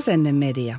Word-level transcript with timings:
Asennemedia. 0.00 0.78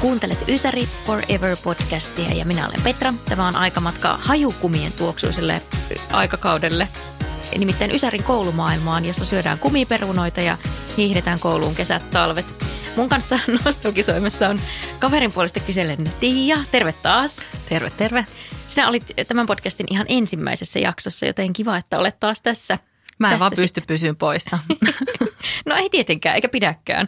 Kuuntelet 0.00 0.48
Ysäri 0.48 0.88
Forever 1.06 1.56
podcastia 1.64 2.34
ja 2.34 2.44
minä 2.44 2.68
olen 2.68 2.82
Petra. 2.82 3.14
Tämä 3.24 3.48
on 3.48 3.56
aikamatka 3.56 4.18
hajukumien 4.22 4.92
tuoksuiselle 4.92 5.60
aikakaudelle. 6.12 6.88
Nimittäin 7.58 7.94
Ysärin 7.94 8.24
koulumaailmaan, 8.24 9.04
jossa 9.04 9.24
syödään 9.24 9.58
kumiperunoita 9.58 10.40
ja 10.40 10.58
hiihdetään 10.96 11.40
kouluun 11.40 11.74
kesät 11.74 12.10
talvet. 12.10 12.46
Mun 12.96 13.08
kanssa 13.08 13.38
nostalgisoimassa 13.64 14.48
on 14.48 14.60
kaverin 14.98 15.32
puolesta 15.32 15.60
kyselen 15.60 16.12
Tiia. 16.20 16.58
Terve 16.70 16.92
taas. 16.92 17.42
Terve, 17.68 17.90
terve. 17.90 18.26
Sinä 18.70 18.88
olit 18.88 19.12
tämän 19.28 19.46
podcastin 19.46 19.86
ihan 19.90 20.06
ensimmäisessä 20.08 20.78
jaksossa, 20.78 21.26
joten 21.26 21.52
kiva, 21.52 21.76
että 21.76 21.98
olet 21.98 22.20
taas 22.20 22.42
tässä. 22.42 22.78
Mä 23.18 23.26
en 23.26 23.30
tässä 23.30 23.40
vaan 23.40 23.52
pysty 23.56 23.80
pysyä 23.86 24.14
poissa. 24.14 24.58
No 25.66 25.74
ei 25.76 25.90
tietenkään, 25.90 26.34
eikä 26.34 26.48
pidäkään. 26.48 27.06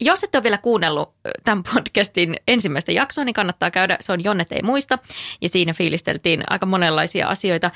Jos 0.00 0.24
et 0.24 0.34
ole 0.34 0.42
vielä 0.42 0.58
kuunnellut 0.58 1.14
tämän 1.44 1.62
podcastin 1.74 2.36
ensimmäistä 2.48 2.92
jaksoa, 2.92 3.24
niin 3.24 3.34
kannattaa 3.34 3.70
käydä. 3.70 3.96
Se 4.00 4.12
on 4.12 4.24
Jonnet 4.24 4.52
ei 4.52 4.62
muista 4.62 4.98
ja 5.40 5.48
siinä 5.48 5.72
fiilisteltiin 5.72 6.44
aika 6.50 6.66
monenlaisia 6.66 7.28
asioita. 7.28 7.70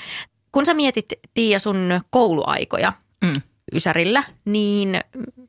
Kun 0.52 0.66
sä 0.66 0.74
mietit, 0.74 1.12
Tiia, 1.34 1.58
sun 1.58 2.00
kouluaikoja 2.10 2.92
Mm. 3.24 3.32
Ysärillä, 3.74 4.24
niin 4.44 5.00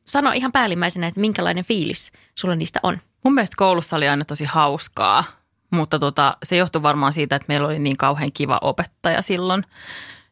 sano 0.05 0.31
ihan 0.31 0.51
päällimmäisenä, 0.51 1.07
että 1.07 1.19
minkälainen 1.19 1.65
fiilis 1.65 2.11
sulla 2.35 2.55
niistä 2.55 2.79
on. 2.83 2.97
Mun 3.23 3.33
mielestä 3.33 3.55
koulussa 3.57 3.95
oli 3.95 4.07
aina 4.07 4.25
tosi 4.25 4.45
hauskaa, 4.45 5.23
mutta 5.71 5.99
tota, 5.99 6.37
se 6.43 6.57
johtui 6.57 6.81
varmaan 6.81 7.13
siitä, 7.13 7.35
että 7.35 7.45
meillä 7.47 7.67
oli 7.67 7.79
niin 7.79 7.97
kauhean 7.97 8.31
kiva 8.31 8.59
opettaja 8.61 9.21
silloin, 9.21 9.65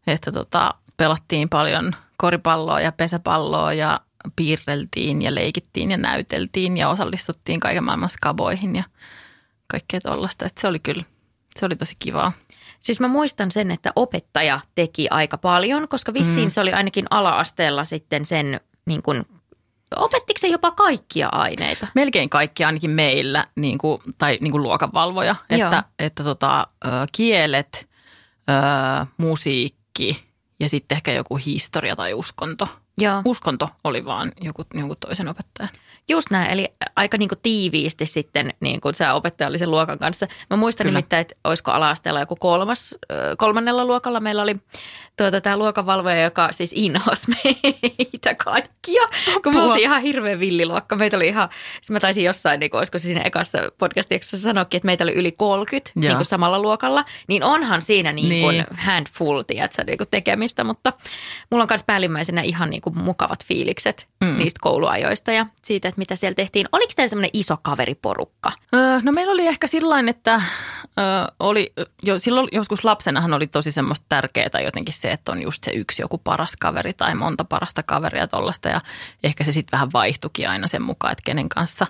että 0.08 0.32
tota, 0.32 0.74
pelattiin 0.98 1.50
paljon 1.50 1.96
koripalloa 2.18 2.82
ja 2.82 2.92
pesäpalloa 2.92 3.74
ja 3.74 4.00
piirreltiin 4.36 5.22
ja 5.22 5.36
leikittiin 5.36 5.92
ja 5.92 5.98
näyteltiin 5.98 6.78
ja 6.78 6.90
osallistuttiin 6.90 7.60
kaiken 7.60 7.84
maailman 7.84 8.10
skaboihin 8.10 8.76
ja 8.76 8.84
kaikkea 9.68 10.00
tollaista. 10.02 10.46
Että 10.46 10.62
se 10.62 10.68
oli 10.68 10.80
kyllä, 10.80 11.04
se 11.60 11.66
oli 11.66 11.76
tosi 11.76 11.96
kivaa. 12.00 12.32
Siis 12.80 13.00
mä 13.00 13.08
muistan 13.08 13.52
sen, 13.52 13.72
että 13.72 13.92
opettaja 13.96 14.60
teki 14.76 15.08
aika 15.10 15.38
paljon, 15.38 15.88
koska 15.88 16.14
vissiin 16.14 16.46
Mm. 16.46 16.50
se 16.50 16.62
oli 16.62 16.74
ainakin 16.74 17.06
ala-asteella 17.10 17.84
sitten 17.84 18.26
sen, 18.26 18.60
niin 18.86 19.02
kuin, 19.02 19.26
opettiko 19.96 20.38
se 20.40 20.48
jopa 20.48 20.72
kaikkia 20.72 21.30
aineita? 21.32 21.88
melkein 21.96 22.30
kaikki 22.30 22.64
ainakin 22.64 22.92
meillä, 22.92 23.46
niin 23.56 23.78
kuin, 23.78 24.02
tai 24.18 24.38
niin 24.42 24.52
kuin 24.52 24.64
luokanvalvoja, 24.64 25.36
Joo. 25.50 25.64
että, 25.64 25.84
että 26.00 26.24
tota, 26.24 26.68
kielet, 27.12 27.90
ö, 28.50 29.06
musiikki 29.18 30.24
ja 30.60 30.70
sitten 30.70 30.96
ehkä 30.96 31.12
joku 31.12 31.36
historia 31.36 31.96
tai 31.96 32.14
uskonto. 32.14 32.68
Joo. 32.98 33.22
Uskonto 33.26 33.70
oli 33.84 34.06
vaan 34.06 34.32
joku, 34.42 34.66
jonkun 34.74 34.98
toisen 35.00 35.28
opettajan. 35.28 35.70
Just 36.10 36.32
näin, 36.32 36.52
eli 36.52 36.74
aika 36.96 37.18
niin 37.18 37.30
kuin 37.30 37.40
tiiviisti 37.44 38.06
sitten 38.06 38.54
niin 38.60 38.82
kuin 38.82 38.94
se 38.96 39.12
opettaja 39.12 39.48
oli 39.48 39.58
sen 39.58 39.72
luokan 39.72 40.00
kanssa. 40.00 40.28
Mä 40.50 40.58
muistan 40.58 40.86
Kyllä. 40.86 40.98
nimittäin, 40.98 41.22
että 41.22 41.36
olisiko 41.44 41.72
ala-asteella 41.72 42.20
joku 42.20 42.36
kolmas, 42.36 42.98
kolmannella 43.38 43.86
luokalla 43.86 44.20
meillä 44.20 44.42
oli 44.42 44.56
tuota, 45.18 45.42
tämä 45.42 45.58
luokanvalvoja, 45.58 46.24
joka 46.24 46.52
siis 46.52 46.74
inhosi 46.76 47.28
meitä 47.44 48.36
kaikkia, 48.36 49.02
kun 49.44 49.54
me 49.54 49.60
Apua. 49.60 49.64
oltiin 49.64 49.84
ihan 49.84 50.02
hirveän 50.02 50.40
villiluokka. 50.40 50.96
Meitä 50.96 51.18
oli 51.18 51.28
ihan, 51.28 51.50
siis 51.82 51.90
mä 51.90 52.00
taisin 52.00 52.24
jossain, 52.24 52.60
niin 52.60 52.70
kuin, 52.70 52.78
olisiko 52.80 52.98
se 52.98 53.02
siinä 53.04 53.22
ekassa 53.22 53.58
podcastissa 53.78 54.38
sanoikin, 54.38 54.78
että 54.78 54.86
meitä 54.86 55.04
oli 55.04 55.14
yli 55.14 55.32
30 55.32 55.92
Joo. 55.96 56.02
niin 56.02 56.16
kuin 56.16 56.26
samalla 56.26 56.60
luokalla, 56.60 57.06
niin 57.28 57.44
onhan 57.44 57.82
siinä 57.82 58.14
niin 58.14 58.44
kuin 58.44 58.54
Niin. 58.54 58.66
handful, 58.78 59.42
tiedätkö, 59.42 59.84
niin 59.84 59.98
kuin 59.98 60.08
tekemistä, 60.12 60.64
mutta 60.64 60.94
mulla 61.52 61.64
on 61.64 61.68
myös 61.72 61.84
päällimmäisenä 61.84 62.42
ihan 62.42 62.70
niin 62.70 62.82
kuin 62.82 62.98
mukavat 62.98 63.46
fiilikset. 63.46 64.08
Mm. 64.22 64.38
niistä 64.38 64.60
kouluajoista 64.62 65.32
ja 65.32 65.46
siitä, 65.64 65.88
että 65.88 65.99
mitä 66.00 66.16
siellä 66.16 66.36
tehtiin. 66.36 66.68
Oliko 66.72 66.94
teillä 66.96 67.10
semmoinen 67.10 67.30
iso 67.34 67.58
kaveriporukka? 67.62 68.52
Öö, 68.76 69.00
no 69.04 69.12
meillä 69.12 69.34
oli 69.34 69.48
ehkä 69.48 69.68
sillain, 69.68 70.10
että 70.10 70.34
öö, 70.34 71.04
oli, 71.40 71.74
jo, 72.04 72.20
silloin 72.20 72.48
joskus 72.52 72.84
lapsenahan 72.84 73.34
oli 73.34 73.48
tosi 73.48 73.72
semmoista 73.72 74.06
tärkeää 74.10 74.62
jotenkin 74.64 74.94
se, 74.94 75.12
että 75.12 75.32
on 75.32 75.42
just 75.42 75.64
se 75.64 75.72
yksi 75.72 76.02
joku 76.02 76.18
paras 76.18 76.56
kaveri 76.60 76.94
tai 76.94 77.16
monta 77.16 77.46
parasta 77.46 77.84
kaveria 77.84 78.28
tollasta 78.28 78.70
ja 78.70 78.82
ehkä 79.24 79.44
se 79.44 79.52
sitten 79.52 79.78
vähän 79.78 79.90
vaihtuikin 79.94 80.50
aina 80.50 80.68
sen 80.68 80.82
mukaan, 80.82 81.12
että 81.12 81.24
kenen 81.26 81.50
kanssa 81.50 81.88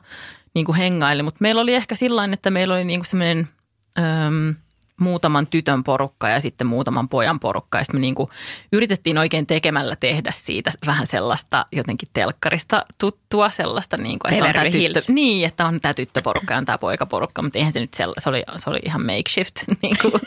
niin 0.53 0.65
kuin 0.65 0.77
hengaili. 0.77 1.23
Mutta 1.23 1.37
meillä 1.41 1.61
oli 1.61 1.75
ehkä 1.75 1.95
sillain, 1.95 2.33
että 2.33 2.51
meillä 2.51 2.73
oli 2.73 2.85
niin 2.85 2.99
kuin 2.99 3.07
semmoinen 3.07 3.49
öö, 3.97 4.53
muutaman 4.99 5.47
tytön 5.47 5.83
porukka 5.83 6.29
ja 6.29 6.39
sitten 6.39 6.67
muutaman 6.67 7.09
pojan 7.09 7.39
porukka. 7.39 7.77
Ja 7.77 7.83
sitten 7.83 7.99
me 7.99 8.01
niin 8.01 8.15
kuin 8.15 8.29
yritettiin 8.71 9.17
oikein 9.17 9.47
tekemällä 9.47 9.95
tehdä 9.95 10.31
siitä 10.31 10.71
vähän 10.85 11.07
sellaista 11.07 11.65
jotenkin 11.71 12.09
telkkarista 12.13 12.85
tuttua, 12.97 13.49
sellaista 13.49 13.97
niin 13.97 14.19
kuin, 14.19 14.33
että 14.33 14.45
on 14.45 14.53
tämä 14.53 14.71
tyttö, 14.71 15.01
niin, 15.07 15.47
että 15.47 15.65
on 15.65 15.81
tämä 15.81 15.93
tyttöporukka 15.93 16.53
ja 16.53 16.57
on 16.57 16.65
tämä 16.65 16.77
poikaporukka, 16.77 17.41
mutta 17.41 17.57
eihän 17.57 17.73
se 17.73 17.79
nyt 17.79 17.93
sella, 17.93 18.15
se 18.17 18.29
oli, 18.29 18.43
se 18.57 18.69
oli 18.69 18.79
ihan 18.85 19.05
makeshift, 19.05 19.55
niin 19.81 19.97
kuin, 20.01 20.21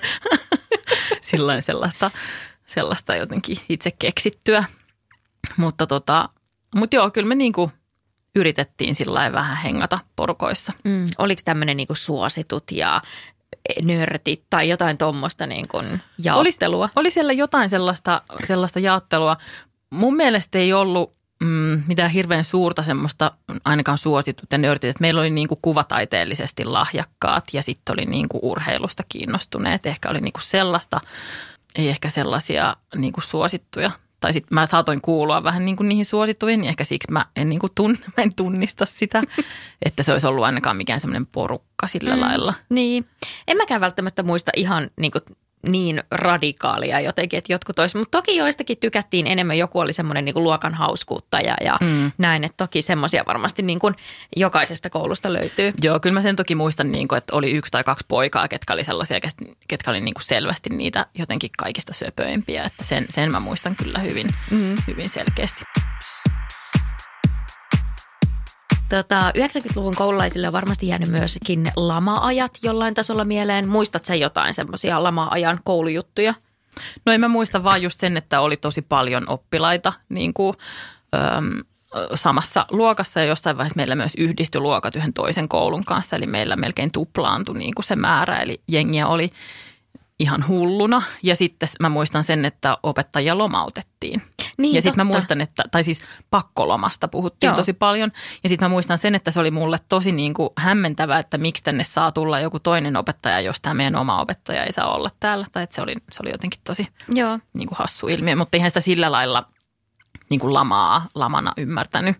sillain 1.23 1.63
sellaista, 1.63 2.11
sellaista 2.67 3.17
jotenkin 3.17 3.57
itse 3.69 3.91
keksittyä. 3.91 4.65
Mutta 5.57 5.87
tota, 5.87 6.29
mut 6.75 6.93
joo, 6.93 7.11
kyllä 7.11 7.29
me 7.29 7.35
niin 7.35 7.53
kuin 7.53 7.73
yritettiin 8.35 8.95
sillä 8.95 9.33
vähän 9.33 9.57
hengata 9.57 9.99
porukoissa. 10.17 10.73
Mm. 10.85 11.07
Oliko 11.19 11.43
tämmöinen 11.45 11.77
niin 11.77 11.89
suositut 11.93 12.65
ja 12.73 13.03
nörtit 13.83 14.43
tai 14.51 14.69
jotain 14.69 14.99
tuommoista 14.99 15.47
niin 15.47 15.69
kuin 15.69 16.01
jaottelua? 16.19 16.89
Oli 16.97 17.11
siellä 17.11 17.33
jotain 17.33 17.71
sellaista, 17.71 18.23
sellaista 18.45 18.79
jaottelua. 18.79 19.37
Mun 19.91 20.17
mielestä 20.17 20.59
ei 20.59 20.73
ollut 20.73 21.15
mm, 21.41 21.83
mitään 21.87 22.11
hirveän 22.11 22.45
suurta 22.45 22.83
semmoista 22.83 23.33
ainakaan 23.65 23.99
suositut 23.99 24.53
ja 24.53 24.59
nörtit. 24.59 24.91
Et 24.91 25.01
meillä 25.01 25.21
oli 25.21 25.31
niin 25.31 25.49
kuin 25.49 25.59
kuvataiteellisesti 25.63 26.65
lahjakkaat 26.65 27.45
ja 27.53 27.63
sitten 27.63 27.93
oli 27.93 28.05
niin 28.05 28.29
kuin 28.29 28.41
urheilusta 28.45 29.03
kiinnostuneet. 29.09 29.87
Ehkä 29.87 30.11
oli 30.11 30.21
niin 30.21 30.33
kuin 30.33 30.43
sellaista, 30.43 31.01
ei 31.75 31.89
ehkä 31.89 32.11
sellaisia 32.11 32.77
niin 32.97 33.13
kuin 33.13 33.25
suosittuja. 33.25 33.91
Tai 34.23 34.33
sitten 34.33 34.55
mä 34.55 34.67
saatoin 34.67 35.01
kuulua 35.01 35.45
vähän 35.45 35.65
niin 35.65 35.77
kuin 35.77 35.89
niihin 35.89 36.05
suosittuihin, 36.05 36.61
niin 36.61 36.69
ehkä 36.69 36.85
siksi 36.85 37.13
mä 37.13 37.27
en, 37.37 37.49
niin 37.49 37.59
kuin 37.59 37.73
tunn, 37.75 37.97
mä 38.17 38.23
en 38.23 38.35
tunnista 38.37 38.87
sitä, 38.87 39.23
että 39.87 40.03
se 40.03 40.13
olisi 40.13 40.27
ollut 40.27 40.45
ainakaan 40.45 40.77
mikään 40.77 41.01
semmoinen 41.01 41.27
porukka 41.27 41.87
sillä 41.87 42.15
mm. 42.15 42.21
lailla. 42.21 42.55
Niin. 42.69 43.07
En 43.49 43.57
mäkään 43.57 43.81
välttämättä 43.81 44.23
muista 44.23 44.53
ihan 44.57 44.91
niin, 44.97 45.13
kuin 45.13 45.23
niin 45.69 46.03
radikaalia 46.11 47.01
jotenkin, 47.01 47.39
että 47.39 47.53
jotkut 47.53 47.79
olisi. 47.79 47.99
Mutta 47.99 48.19
toki 48.19 48.37
joistakin 48.37 48.79
tykättiin 48.79 49.27
enemmän. 49.27 49.59
Joku 49.59 49.79
oli 49.79 49.93
semmoinen 49.93 50.25
niin 50.25 50.33
kuin 50.33 50.45
luokan 50.45 50.75
hauskuuttaja 50.75 51.57
ja 51.65 51.77
mm. 51.81 52.13
näin. 52.19 52.45
Että 52.45 52.65
toki 52.65 52.83
semmoisia 52.83 53.25
varmasti 53.27 53.63
niin 53.63 53.79
kuin 53.79 53.95
jokaisesta 54.37 54.91
koulusta 54.91 55.33
löytyy. 55.33 55.73
Joo, 55.83 56.01
kyllä 56.01 56.15
mä 56.15 56.23
sen 56.23 56.37
toki 56.37 56.55
muistan, 56.55 56.93
niin 56.93 57.09
kuin, 57.09 57.17
että 57.19 57.37
oli 57.37 57.51
yksi 57.51 57.73
tai 57.73 57.85
kaksi 57.85 58.05
poikaa, 58.09 58.49
ketkä 58.49 58.73
oli 58.73 58.85
sellaisia, 58.85 59.21
ketkä 59.69 59.91
oli 59.91 60.01
niin 60.01 60.15
kuin 60.15 60.25
selvästi 60.25 60.71
niitä 60.71 61.07
jotenkin 61.19 61.51
kaikista 61.59 61.95
söpöimpiä. 61.95 62.65
Että 62.65 62.85
sen, 62.85 63.07
sen 63.11 63.31
mä 63.31 63.41
muistan 63.41 63.77
kyllä 63.77 63.99
hyvin, 63.99 64.27
mm. 64.51 64.75
hyvin 64.87 65.09
selkeästi. 65.09 65.65
Tota, 68.97 69.33
90-luvun 69.39 69.95
koululaisille 69.95 70.47
on 70.47 70.53
varmasti 70.53 70.89
jäänyt 70.89 71.09
myöskin 71.09 71.73
lama-ajat 71.77 72.59
jollain 72.63 72.95
tasolla 72.95 73.25
mieleen. 73.25 73.69
Muistat 73.69 74.05
sä 74.05 74.15
jotain 74.15 74.55
semmoisia 74.55 75.03
lama-ajan 75.03 75.61
koulujuttuja? 75.65 76.35
No 77.07 77.13
en 77.13 77.21
mä 77.21 77.29
muista 77.29 77.65
vaan 77.65 77.83
just 77.83 78.01
sen, 78.01 78.17
että 78.17 78.41
oli 78.41 78.57
tosi 78.57 78.83
paljon 78.83 79.29
oppilaita 79.29 79.93
niin 80.09 80.35
kuin, 80.35 80.57
äm, 81.15 81.65
samassa 82.15 82.67
luokassa 82.71 83.21
ja 83.21 83.27
jossain 83.27 83.57
vaiheessa 83.57 83.77
meillä 83.77 83.95
myös 83.95 84.13
yhdistyi 84.19 84.61
luokat 84.61 84.97
yhden 84.97 85.13
toisen 85.13 85.49
koulun 85.49 85.85
kanssa. 85.85 86.17
Eli 86.17 86.27
meillä 86.27 86.57
melkein 86.57 86.93
tuplaantui 86.93 87.59
niin 87.59 87.75
kuin 87.75 87.85
se 87.85 87.97
määrä, 87.97 88.37
eli 88.37 88.61
jengiä 88.69 89.07
oli 89.07 89.33
ihan 90.23 90.49
hulluna. 90.49 91.03
Ja 91.23 91.37
sitten 91.37 91.69
mä 91.81 91.89
muistan 91.89 92.25
sen, 92.25 92.45
että 92.45 92.79
opettajia 92.83 93.39
lomautettiin. 93.39 94.23
Niin, 94.59 94.75
ja 94.75 94.83
sitten 94.83 95.07
mä 95.07 95.13
muistan, 95.13 95.41
että, 95.41 95.63
tai 95.71 95.85
siis 95.85 96.03
pakkolomasta 96.31 97.09
puhuttiin 97.09 97.49
Joo. 97.49 97.57
tosi 97.57 97.73
paljon. 97.73 98.13
Ja 98.43 98.49
sitten 98.49 98.65
mä 98.65 98.69
muistan 98.69 98.99
sen, 98.99 99.15
että 99.15 99.31
se 99.31 99.41
oli 99.41 99.51
mulle 99.51 99.79
tosi 99.89 100.13
niin 100.13 100.35
kuin 100.35 100.51
hämmentävää, 100.57 101.19
että 101.19 101.39
miksi 101.39 101.65
tänne 101.65 101.85
saa 101.85 102.13
tulla 102.13 102.41
joku 102.41 102.61
toinen 102.61 102.97
opettaja, 102.97 103.41
jos 103.41 103.61
tämä 103.61 103.75
meidän 103.75 103.97
oma 103.97 104.21
opettaja 104.21 104.65
ei 104.65 104.73
saa 104.73 104.95
olla 104.95 105.11
täällä. 105.21 105.47
Tai 105.53 105.63
että 105.63 105.75
se 105.75 105.83
oli, 105.83 105.95
se 106.13 106.19
oli 106.23 106.31
jotenkin 106.31 106.61
tosi 106.65 106.89
Joo. 107.09 107.39
niin 107.53 107.69
kuin 107.69 107.79
hassu 107.79 108.09
ilmiö, 108.09 108.37
mutta 108.37 108.57
eihän 108.57 108.71
sitä 108.71 108.81
sillä 108.81 109.13
lailla 109.13 109.49
niin 110.31 110.41
kuin 110.41 110.55
lamaa, 110.55 111.07
lamana 111.15 111.53
ymmärtänyt 111.57 112.17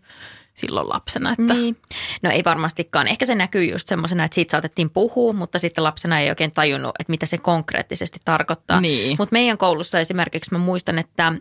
silloin 0.55 0.89
lapsena. 0.89 1.33
Että, 1.39 1.55
Niin. 1.55 1.77
No 2.23 2.31
ei 2.31 2.45
varmastikaan. 2.45 3.09
Ehkä 3.09 3.27
se 3.27 3.35
näkyy 3.35 3.65
just 3.65 3.89
semmoisena, 3.89 4.25
että 4.25 4.35
siitä 4.35 4.51
saatettiin 4.51 4.91
puhua, 4.91 5.33
mutta 5.33 5.59
sitten 5.59 5.85
lapsena 5.85 6.21
ei 6.21 6.29
oikein 6.29 6.53
tajunnut, 6.53 6.95
että 6.99 7.11
mitä 7.11 7.27
se 7.27 7.39
konkreettisesti 7.39 8.19
tarkoittaa. 8.25 8.81
Niin. 8.81 9.17
Mutta 9.19 9.33
meidän 9.33 9.59
koulussa 9.59 10.01
esimerkiksi 10.01 10.53
mä 10.53 10.59
muistan, 10.59 10.99
että, 10.99 11.33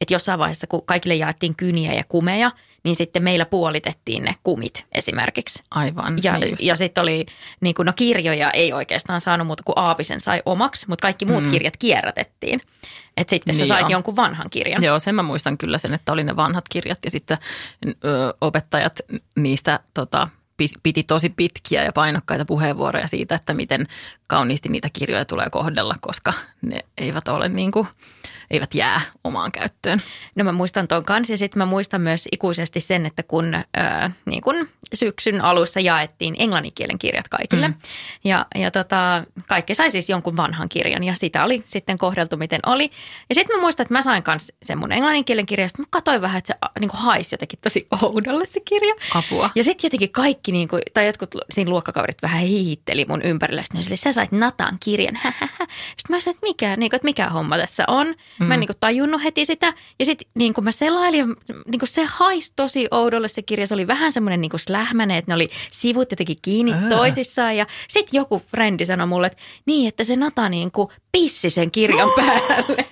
että 0.00 0.14
jossain 0.14 0.38
vaiheessa, 0.38 0.66
kun 0.66 0.86
kaikille 0.86 1.14
jaettiin 1.14 1.56
kyniä 1.56 1.92
ja 1.92 2.04
kumeja, 2.08 2.50
niin 2.84 2.96
sitten 2.96 3.22
meillä 3.22 3.44
puolitettiin 3.44 4.22
ne 4.22 4.34
kumit 4.42 4.86
esimerkiksi. 4.92 5.62
Aivan. 5.70 6.18
Ja, 6.22 6.38
niin 6.38 6.50
just. 6.50 6.62
ja 6.62 6.76
sitten 6.76 7.02
oli, 7.02 7.26
niin 7.60 7.74
kuin, 7.74 7.86
no 7.86 7.92
kirjoja 7.96 8.50
ei 8.50 8.72
oikeastaan 8.72 9.20
saanut 9.20 9.46
muuta 9.46 9.62
kuin 9.62 9.74
Aapisen 9.76 10.20
sai 10.20 10.42
omaksi, 10.46 10.88
mutta 10.88 11.02
kaikki 11.02 11.24
muut 11.24 11.44
mm. 11.44 11.50
kirjat 11.50 11.76
kierrätettiin. 11.76 12.60
Että 13.16 13.30
sitten 13.30 13.54
sä 13.54 13.58
Niin 13.58 13.68
sait 13.68 13.80
joo. 13.80 13.90
jonkun 13.90 14.16
vanhan 14.16 14.50
kirjan. 14.50 14.82
Joo, 14.82 14.98
sen 14.98 15.14
mä 15.14 15.22
muistan 15.22 15.58
kyllä 15.58 15.78
sen, 15.78 15.94
että 15.94 16.12
oli 16.12 16.24
ne 16.24 16.36
vanhat 16.36 16.64
kirjat 16.68 16.98
ja 17.04 17.10
sitten 17.10 17.38
ö, 18.04 18.34
opettajat 18.40 19.00
niistä 19.36 19.80
tota, 19.94 20.28
piti 20.82 21.02
tosi 21.02 21.28
pitkiä 21.28 21.84
ja 21.84 21.92
painokkaita 21.92 22.44
puheenvuoroja 22.44 23.08
siitä, 23.08 23.34
että 23.34 23.54
miten 23.54 23.86
kauniisti 24.26 24.68
niitä 24.68 24.88
kirjoja 24.92 25.24
tulee 25.24 25.50
kohdella, 25.50 25.94
koska 26.00 26.32
ne 26.62 26.84
eivät 26.98 27.28
ole 27.28 27.48
niin 27.48 27.72
kuin, 27.72 27.88
eivät 28.50 28.74
jää 28.74 29.00
omaan 29.24 29.52
käyttöön. 29.52 29.98
No 30.34 30.44
mä 30.44 30.52
muistan 30.52 30.88
ton 30.88 31.04
kanssa 31.04 31.32
ja 31.32 31.36
sitten 31.36 31.58
mä 31.58 31.66
muistan 31.66 32.00
myös 32.00 32.28
ikuisesti 32.32 32.80
sen, 32.80 33.06
että 33.06 33.22
kun, 33.22 33.54
ää, 33.74 34.10
niin 34.24 34.42
kun 34.42 34.68
syksyn 34.94 35.40
alussa 35.40 35.80
jaettiin 35.80 36.36
englanninkielen 36.38 36.98
kirjat 36.98 37.28
kaikille. 37.28 37.68
Mm. 37.68 37.74
Ja, 38.24 38.46
ja 38.54 38.70
tota, 38.70 39.24
kaikki 39.48 39.74
sai 39.74 39.90
siis 39.90 40.08
jonkun 40.08 40.36
vanhan 40.36 40.68
kirjan 40.68 41.04
ja 41.04 41.14
sitä 41.14 41.44
oli 41.44 41.62
sitten 41.66 41.98
kohdeltu 41.98 42.36
miten 42.36 42.60
oli. 42.66 42.90
Ja 43.28 43.34
sitten 43.34 43.56
mä 43.56 43.62
muistan, 43.62 43.84
että 43.84 43.94
mä 43.94 44.02
sain 44.02 44.22
kanssa 44.22 44.54
sen 44.62 44.78
mun 44.78 44.92
englanninkielen 44.92 45.46
kirjan. 45.46 45.68
Sitten 45.68 45.82
mä 45.82 45.88
katsoin 45.90 46.20
vähän, 46.20 46.38
että 46.38 46.54
se 46.54 46.80
niin 46.80 46.90
haisi 46.92 47.34
jotenkin 47.34 47.58
tosi 47.62 47.86
oudolle 48.02 48.46
se 48.46 48.60
kirja. 48.60 48.94
Apua. 49.14 49.50
Ja 49.54 49.64
sitten 49.64 49.88
jotenkin 49.88 50.10
kaikki, 50.10 50.49
niin 50.52 50.68
kuin, 50.68 50.82
tai 50.94 51.06
jotkut 51.06 51.34
siinä 51.50 51.70
luokkakaverit 51.70 52.22
vähän 52.22 52.40
hiihitteli 52.40 53.04
mun 53.08 53.22
ympärillä. 53.22 53.62
Sitten 53.62 53.82
oli, 53.90 53.96
sä 53.96 54.12
sait 54.12 54.32
Natan 54.32 54.76
kirjan. 54.80 55.18
Sitten 55.98 56.16
mä 56.16 56.20
sanoin, 56.20 56.36
että 56.36 56.46
mikä, 56.46 56.76
niin 56.76 56.90
kuin, 56.90 56.96
että 56.96 57.04
mikä 57.04 57.28
homma 57.28 57.58
tässä 57.58 57.84
on. 57.88 58.06
Mm. 58.40 58.46
Mä 58.46 58.54
en 58.54 58.60
niin 58.60 58.68
kuin, 58.68 58.76
tajunnut 58.80 59.24
heti 59.24 59.44
sitä. 59.44 59.74
Ja 59.98 60.06
sitten 60.06 60.28
niin 60.34 60.54
kuin 60.54 60.64
mä 60.64 60.72
selailin, 60.72 61.26
niin 61.66 61.78
kuin 61.78 61.88
se 61.88 62.04
haisi 62.04 62.52
tosi 62.56 62.88
oudolle 62.90 63.28
se 63.28 63.42
kirja. 63.42 63.66
Se 63.66 63.74
oli 63.74 63.86
vähän 63.86 64.12
semmoinen 64.12 64.40
niin 64.40 64.50
kuin 64.50 64.60
slähmäinen, 64.60 65.16
että 65.16 65.30
ne 65.30 65.34
oli 65.34 65.48
sivut 65.70 66.12
jotenkin 66.12 66.38
kiinni 66.42 66.72
Ää. 66.72 66.88
toisissaan. 66.88 67.56
Ja 67.56 67.66
sitten 67.88 68.18
joku 68.18 68.42
frendi 68.46 68.86
sanoi 68.86 69.06
mulle, 69.06 69.26
että 69.26 69.38
niin, 69.66 69.88
että 69.88 70.04
se 70.04 70.16
Nata 70.16 70.48
niin 70.48 70.70
kuin 70.70 70.88
pissi 71.12 71.50
sen 71.50 71.70
kirjan 71.70 72.10
päälle. 72.16 72.86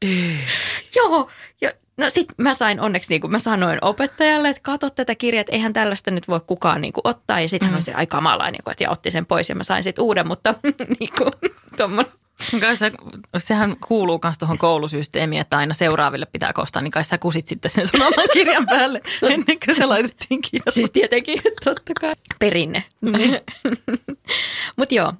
Joo, 0.96 1.30
ja 1.60 1.72
no 2.00 2.10
sit 2.10 2.28
mä 2.36 2.54
sain 2.54 2.80
onneksi, 2.80 3.10
niin 3.10 3.20
kuin 3.20 3.30
mä 3.30 3.38
sanoin 3.38 3.78
opettajalle, 3.82 4.48
että 4.48 4.62
kato 4.62 4.90
tätä 4.90 5.14
kirjaa, 5.14 5.40
että 5.40 5.52
eihän 5.52 5.72
tällaista 5.72 6.10
nyt 6.10 6.28
voi 6.28 6.40
kukaan 6.46 6.80
niin 6.80 6.92
kuin 6.92 7.02
ottaa. 7.04 7.40
Ja 7.40 7.48
sitten 7.48 7.66
hän 7.66 7.74
oli 7.76 7.82
se 7.82 7.94
aika 7.94 8.16
kamala, 8.16 8.50
niin 8.50 8.64
kuin, 8.64 8.72
että 8.72 8.84
ja 8.84 8.90
otti 8.90 9.10
sen 9.10 9.26
pois 9.26 9.48
ja 9.48 9.54
mä 9.54 9.64
sain 9.64 9.82
sitten 9.82 10.04
uuden, 10.04 10.28
mutta 10.28 10.54
niin 11.00 11.10
kuin, 11.18 11.52
tommonen. 11.76 12.12
Kai 12.60 12.76
sä, 12.76 12.90
sehän 13.38 13.76
kuuluu 13.88 14.20
myös 14.24 14.38
tuohon 14.38 14.58
koulusysteemiin, 14.58 15.40
että 15.40 15.58
aina 15.58 15.74
seuraaville 15.74 16.26
pitää 16.26 16.52
kostaa, 16.52 16.82
niin 16.82 16.90
kai 16.90 17.04
sä 17.04 17.18
kusit 17.18 17.48
sitten 17.48 17.70
sen 17.70 17.86
sun 17.88 18.02
oman 18.02 18.28
kirjan 18.32 18.66
päälle 18.66 19.00
ennen 19.22 19.58
kuin 19.64 19.76
se 19.76 19.86
laitettiin 19.86 20.42
kirjaan. 20.42 20.72
Siis 20.72 20.90
tietenkin, 20.90 21.42
totta 21.64 21.92
kai. 22.00 22.14
Perinne. 22.38 22.84
mutta 24.76 24.94
joo, 24.94 25.12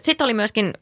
sitten 0.00 0.24
oli 0.24 0.34
myöskin, 0.34 0.72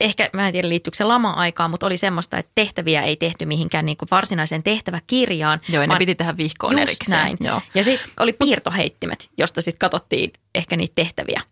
ehkä 0.00 0.30
mä 0.32 0.46
en 0.46 0.52
tiedä 0.52 0.68
liittyykö 0.68 0.96
se 0.96 1.04
lama-aikaan, 1.04 1.70
mutta 1.70 1.86
oli 1.86 1.96
semmoista, 1.96 2.38
että 2.38 2.52
tehtäviä 2.54 3.02
ei 3.02 3.16
tehty 3.16 3.46
mihinkään 3.46 3.86
niin 3.86 3.96
kuin 3.96 4.08
varsinaiseen 4.10 4.62
tehtäväkirjaan. 4.62 5.60
Joo, 5.68 5.82
ja 5.82 5.86
ne 5.86 5.96
piti 5.98 6.14
tehdä 6.14 6.36
vihkoon 6.36 6.72
Just 6.72 6.82
erikseen. 6.82 7.18
näin. 7.18 7.36
Joo. 7.44 7.60
Ja 7.74 7.84
sitten 7.84 8.10
oli 8.20 8.32
piirtoheittimet, 8.32 9.28
josta 9.38 9.60
sitten 9.60 9.78
katsottiin 9.78 10.32
ehkä 10.54 10.76
niitä 10.76 10.94
tehtäviä. 10.94 11.42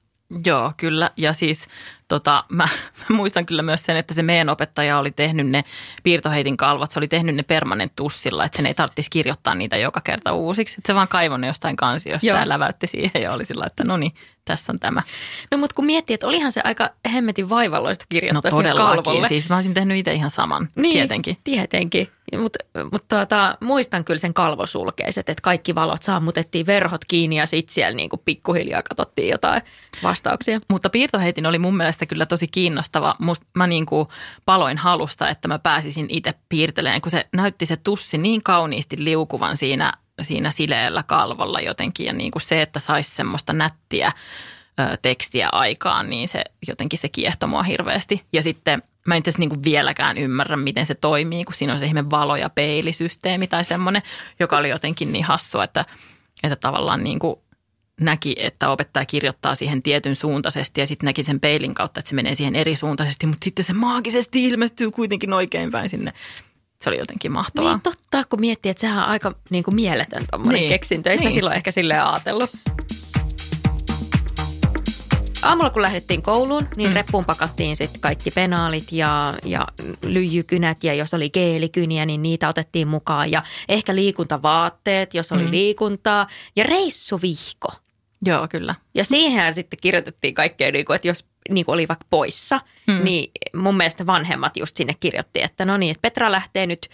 Joo, 0.47 0.73
kyllä. 0.77 1.11
Ja 1.17 1.33
siis 1.33 1.69
tota, 2.15 2.45
mä, 2.49 2.69
mä 3.11 3.17
muistan 3.17 3.47
kyllä 3.47 3.63
myös 3.63 3.83
sen, 3.85 3.97
että 3.97 4.15
se 4.15 4.23
meidän 4.23 4.49
opettaja 4.49 4.99
oli 4.99 5.11
tehnyt 5.11 5.47
ne 5.49 5.65
piirtoheitin 6.03 6.57
kalvot, 6.57 6.91
se 6.91 6.99
oli 6.99 7.09
tehnyt 7.09 7.35
ne 7.35 7.43
permanent 7.43 7.93
tussilla, 7.97 8.45
että 8.45 8.57
sen 8.57 8.67
ei 8.67 8.75
tarvitsisi 8.75 9.11
kirjoittaa 9.11 9.55
niitä 9.55 9.77
joka 9.77 10.01
kerta 10.01 10.33
uusiksi. 10.33 10.75
Että 10.79 10.87
se 10.93 10.95
vaan 10.95 11.09
kaivoi 11.09 11.39
ne 11.39 11.47
jostain 11.47 11.77
kansiosta 11.77 12.27
Joo. 12.27 12.39
ja 12.39 12.49
läväytti 12.49 12.87
siihen 12.87 13.23
ja 13.23 13.33
oli 13.33 13.45
sillä, 13.45 13.67
että 13.67 13.85
no 13.85 13.97
niin, 13.97 14.13
tässä 14.45 14.73
on 14.73 14.81
tämä. 14.81 15.03
No 15.51 15.59
mutta 15.59 15.75
kun 15.75 15.87
miettii, 15.87 16.15
että 16.15 16.27
olihan 16.27 16.53
se 16.53 16.61
aika 16.65 16.91
hemmetin 17.13 17.49
vaivalloista 17.49 18.05
No 18.05 18.07
kirjoittaa 18.09 18.51
siihen 18.51 18.77
kalvolle. 18.77 19.03
todellakin, 19.03 19.29
siis 19.29 19.49
mä 19.49 19.55
olisin 19.55 19.75
tehnyt 19.75 19.97
itse 19.99 20.13
ihan 20.13 20.31
saman, 20.31 20.69
Niin, 20.77 20.93
tietenkin. 20.93 21.37
Tietenkin, 21.45 22.09
mutta 22.39 22.59
mut 22.93 23.09
tuota, 23.09 23.59
muistan 23.61 24.05
kyllä 24.05 24.19
sen 24.19 24.35
kalvosulkeiset, 24.35 25.29
että 25.29 25.43
kaikki 25.43 25.75
valot 25.75 26.03
sammutettiin, 26.03 26.67
verhot 26.67 27.05
kiinni 27.05 27.37
ja 27.37 27.47
sitten 27.47 27.75
siellä 27.75 27.97
niinku 27.97 28.17
pikkuhiljaa 28.17 28.83
katsottiin 28.83 29.29
jotain 29.29 29.63
vastauksia. 30.03 30.61
Mutta 30.69 30.91
piirtoheitin 30.91 31.47
oli 31.47 31.59
mun 31.59 31.77
mielestä 31.77 32.04
kyllä 32.07 32.27
tosi 32.27 32.49
kiinnostava. 32.49 33.17
Musta 33.19 33.47
mä 33.55 33.67
niin 33.67 33.87
kuin 33.87 34.09
paloin 34.45 34.79
halusta, 34.79 35.29
että 35.29 35.49
mä 35.49 35.59
pääsisin 35.59 36.07
itse 36.09 36.35
piirtelemään, 36.49 37.01
kun 37.01 37.11
se 37.11 37.27
näytti 37.33 37.67
se 37.67 37.77
tussi 37.77 38.19
niin 38.19 38.43
kauniisti 38.43 39.05
liukuvan 39.05 39.57
siinä, 39.57 39.93
siinä 40.23 40.51
sileällä 40.51 41.03
kalvolla 41.03 41.61
jotenkin. 41.61 42.07
Ja 42.07 42.13
niin 42.13 42.31
kuin 42.31 42.43
se, 42.43 42.63
että 42.63 42.81
saisi 42.81 43.11
semmoista 43.11 43.53
nättiä 43.53 44.13
ö, 44.81 44.97
tekstiä 45.03 45.49
aikaan, 45.53 46.11
niin 46.11 46.29
se 46.29 46.45
jotenkin 46.69 46.99
se 46.99 47.09
kiehtoi 47.09 47.49
mua 47.49 47.63
hirveästi. 47.63 48.25
Ja 48.33 48.43
sitten 48.43 48.83
mä 49.07 49.15
en 49.15 49.19
itse 49.19 49.33
niin 49.39 49.65
vieläkään 49.65 50.19
ymmärrä, 50.19 50.57
miten 50.57 50.87
se 50.87 50.95
toimii, 50.95 51.45
kun 51.45 51.55
siinä 51.55 51.73
on 51.73 51.79
se 51.79 51.87
ihme 51.87 52.11
valo- 52.11 52.37
ja 52.37 52.51
peilisysteemi 52.51 53.47
tai 53.47 53.65
semmoinen, 53.65 54.03
joka 54.41 54.57
oli 54.57 54.69
jotenkin 54.69 55.13
niin 55.13 55.25
hassua, 55.25 55.65
että, 55.65 55.85
että 56.43 56.57
tavallaan 56.57 57.05
niin 57.05 57.19
kuin 57.19 57.41
näki, 58.01 58.35
että 58.39 58.71
opettaja 58.71 59.07
kirjoittaa 59.07 59.55
siihen 59.55 59.83
tietyn 59.83 60.17
suuntaisesti 60.17 60.81
ja 60.81 60.87
sitten 60.87 61.07
näki 61.07 61.23
sen 61.23 61.41
peilin 61.41 61.75
kautta, 61.75 62.01
että 62.01 62.09
se 62.09 62.15
menee 62.15 62.35
siihen 62.35 62.55
eri 62.55 62.77
suuntaisesti, 62.77 63.27
mutta 63.27 63.45
sitten 63.45 63.65
se 63.65 63.73
maagisesti 63.73 64.45
ilmestyy 64.45 64.91
kuitenkin 64.91 65.33
oikeinpäin 65.33 65.89
sinne. 65.89 66.13
Se 66.83 66.91
oli 66.91 66.99
jotenkin 66.99 67.33
mahtavaa. 67.33 67.73
Niin 67.73 67.81
totta, 67.81 68.25
kun 68.31 68.41
miettii, 68.41 68.71
että 68.71 68.81
sehän 68.81 68.99
on 68.99 69.11
aika 69.11 69.35
niinku 69.51 69.71
mieletön 69.71 70.25
tommonen 70.31 70.61
Niin. 70.61 70.69
keksintö. 70.69 71.11
Ei 71.11 71.19
sitä 71.19 71.29
Niin. 71.29 71.35
silloin 71.35 71.57
ehkä 71.57 71.71
silleen 71.71 72.05
ajatellut. 72.05 72.51
Aamulla 75.43 75.71
kun 75.71 75.83
lähdettiin 75.83 76.23
kouluun, 76.23 76.69
niin 76.77 76.91
mm. 76.91 76.95
reppuun 76.95 77.25
pakattiin 77.25 77.77
sitten 77.77 78.01
kaikki 78.01 78.31
penaalit 78.31 78.93
ja, 78.93 79.35
ja 79.45 79.67
lyijykynät 80.03 80.85
ja 80.85 80.95
jos 80.95 81.15
oli 81.15 81.31
geelikyniä, 81.31 82.07
niin 82.07 82.23
niitä 82.23 82.49
otettiin 82.49 82.89
mukaan. 82.89 83.31
Ja 83.31 83.43
ehkä 83.69 83.95
liikuntavaatteet, 83.95 85.15
jos 85.15 85.33
oli 85.33 85.45
mm. 85.45 85.51
liikuntaa 85.51 86.27
ja 86.57 86.65
reissuvihko. 86.65 87.69
Joo, 88.27 88.49
kyllä. 88.49 88.75
Ja 88.95 89.05
siihen 89.05 89.55
sitten 89.55 89.79
kirjoitettiin 89.83 90.35
kaikkea, 90.35 90.73
niin 90.73 90.85
kuin, 90.85 90.95
että 90.95 91.09
jos 91.09 91.27
niin 91.51 91.65
kuin 91.65 91.75
oli 91.75 91.89
vaikka 91.89 92.07
poissa, 92.11 92.61
mm. 92.87 93.05
niin 93.05 93.31
mun 93.57 93.77
mielestä 93.77 94.07
vanhemmat 94.07 94.57
just 94.57 94.77
sinne 94.77 94.95
kirjoitti, 95.01 95.43
että 95.43 95.65
no 95.65 95.77
niin, 95.77 95.91
että 95.91 96.03
Petra 96.03 96.33
lähtee 96.33 96.67
nyt 96.67 96.89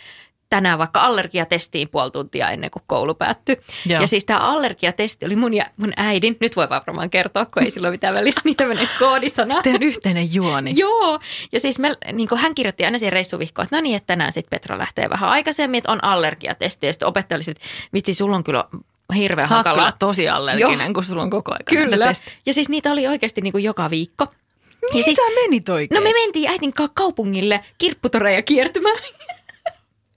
tänään 0.51 0.79
vaikka 0.79 1.01
allergiatestiin 1.01 1.89
puoli 1.89 2.11
tuntia 2.11 2.51
ennen 2.51 2.71
kuin 2.71 2.83
koulu 2.87 3.15
päättyi. 3.15 3.57
Joo. 3.87 4.01
Ja 4.01 4.07
siis 4.07 4.25
tämä 4.25 4.39
allergiatesti 4.39 5.27
oli 5.27 5.37
mun 5.37 5.55
ja 5.55 5.67
mun 5.77 5.93
äidin, 5.97 6.37
nyt 6.41 6.57
voi 6.57 6.69
varmaan 6.69 7.11
kertoa, 7.11 7.45
kun 7.45 7.63
ei 7.63 7.71
silloin 7.71 7.95
mitään 7.95 8.15
väliä, 8.15 8.33
niin 8.45 8.57
tämmöinen 8.57 8.89
koodisana. 8.99 9.63
Teidän 9.63 9.83
yhteinen 9.83 10.35
juoni. 10.35 10.73
Joo, 10.77 11.21
ja 11.53 11.61
siis 11.61 11.79
me, 11.79 11.97
niin 12.13 12.29
kuin 12.29 12.41
hän 12.41 12.55
kirjoitti 12.55 12.85
aina 12.85 12.99
siihen 12.99 13.13
reissuvihkoon, 13.13 13.65
että 13.65 13.77
no 13.77 13.81
niin, 13.81 13.97
että 13.97 14.07
tänään 14.07 14.33
sitten 14.33 14.51
Petra 14.51 14.79
lähtee 14.79 15.11
vähän 15.11 15.31
aikaisemmin, 15.31 15.79
että 15.79 15.93
on 15.93 16.05
allergiatesti. 16.05 16.87
Ja 16.87 16.93
sitten 16.93 17.09
opettaja 17.09 17.37
oli, 17.37 17.45
sit, 17.45 17.61
vitsi, 17.93 18.15
sulla 18.15 18.37
on 18.37 18.45
kyllä 18.45 18.65
hirveän 19.11 19.49
hankalaa. 19.49 19.77
kyllä 19.77 19.93
tosi 19.99 20.29
allerginen, 20.29 20.79
Joo. 20.87 20.95
kun 20.95 21.05
sulla 21.05 21.23
on 21.23 21.31
koko 21.31 21.53
ajan 21.53 21.89
Kyllä. 21.91 22.15
Ja 22.47 22.53
siis 22.55 22.69
niitä 22.69 22.93
oli 22.93 23.07
oikeasti 23.09 23.41
niin 23.41 23.53
kuin 23.53 23.65
joka 23.65 23.91
viikko. 23.91 24.25
Ja 24.83 24.89
Mihin 24.89 25.05
siis, 25.05 25.19
menit 25.35 25.69
oikein? 25.69 25.97
no 25.99 26.09
me 26.09 26.13
mentiin 26.13 26.51
äitin 26.51 26.73
kaupungille 26.95 27.65
kirpputoreja 27.79 28.43
kiertymään. 28.43 28.99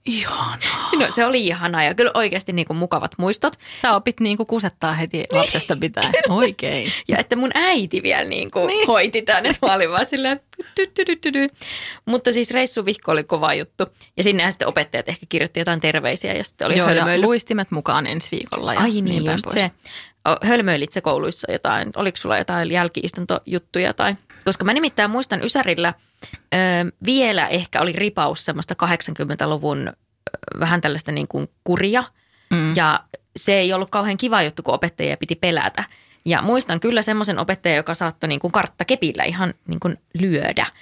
Ihanaa. 0.06 0.90
No 0.98 1.06
se 1.10 1.24
oli 1.24 1.46
ihanaa 1.46 1.82
ja 1.82 1.94
kyllä 1.94 2.10
oikeasti 2.14 2.52
niin 2.52 2.66
kuin 2.66 2.76
mukavat 2.76 3.10
muistot. 3.18 3.56
Sä 3.82 3.94
opit 3.94 4.20
niinku 4.20 4.44
kusettaa 4.44 4.92
heti 4.92 5.24
lapsesta 5.32 5.76
pitää. 5.76 6.10
Oikein. 6.28 6.92
Ja 7.08 7.18
että 7.18 7.36
mun 7.36 7.50
äiti 7.54 8.02
vielä 8.02 8.24
niin 8.24 8.50
kuin 8.50 8.66
niin. 8.66 8.86
hoiti 8.86 9.22
tämän, 9.22 9.46
että 9.46 9.66
mä 9.66 9.74
olin 9.74 9.90
vaan 9.90 10.06
silleen. 10.06 10.40
Mutta 12.06 12.32
siis 12.32 12.50
reissuvihko 12.50 13.12
oli 13.12 13.24
kova 13.24 13.54
juttu. 13.54 13.86
Ja 14.16 14.22
sinnehän 14.22 14.52
sitten 14.52 14.68
opettajat 14.68 15.08
ehkä 15.08 15.26
kirjoitti 15.28 15.60
jotain 15.60 15.80
terveisiä 15.80 16.34
ja 16.34 16.44
sitten 16.44 16.66
oli 16.66 16.78
Joo, 16.78 16.90
ja 16.90 17.20
luistimet 17.20 17.70
mukaan 17.70 18.06
ensi 18.06 18.28
viikolla. 18.30 18.74
Ja 18.74 18.80
Ai 18.80 18.90
niin, 18.90 19.24
päin 19.24 19.34
just 19.34 19.44
pois. 19.44 19.54
se. 19.54 19.70
Hölmöilit 20.42 20.92
se 20.92 21.00
kouluissa 21.00 21.52
jotain? 21.52 21.90
Oliko 21.96 22.16
sulla 22.16 22.38
jotain 22.38 22.70
jälkiistuntojuttuja 22.70 23.94
tai? 23.94 24.16
Koska 24.44 24.64
mä 24.64 24.72
nimittäin 24.72 25.10
muistan 25.10 25.44
Ysärillä 25.44 25.94
Ö, 26.32 26.56
vielä 27.06 27.48
ehkä 27.48 27.80
oli 27.80 27.92
ripaus 27.92 28.44
semmoista 28.44 28.74
80-luvun 28.84 29.88
ö, 29.88 29.92
vähän 30.60 30.80
tällaista 30.80 31.12
niin 31.12 31.28
kuin 31.28 31.50
kuria. 31.64 32.04
Mm. 32.50 32.76
Ja 32.76 33.04
se 33.36 33.54
ei 33.54 33.72
ollut 33.72 33.90
kauhean 33.90 34.16
kiva 34.16 34.42
juttu, 34.42 34.62
kun 34.62 34.74
opettajia 34.74 35.16
piti 35.16 35.34
pelätä. 35.34 35.84
Ja 36.24 36.42
muistan 36.42 36.80
kyllä 36.80 37.02
semmoisen 37.02 37.38
opettajan, 37.38 37.76
joka 37.76 37.94
saattoi 37.94 38.28
niin 38.28 38.40
kuin 38.40 38.52
karttakepillä 38.52 39.24
ihan 39.24 39.54
niin 39.68 39.80
kuin 39.80 39.96
lyödä– 40.14 40.66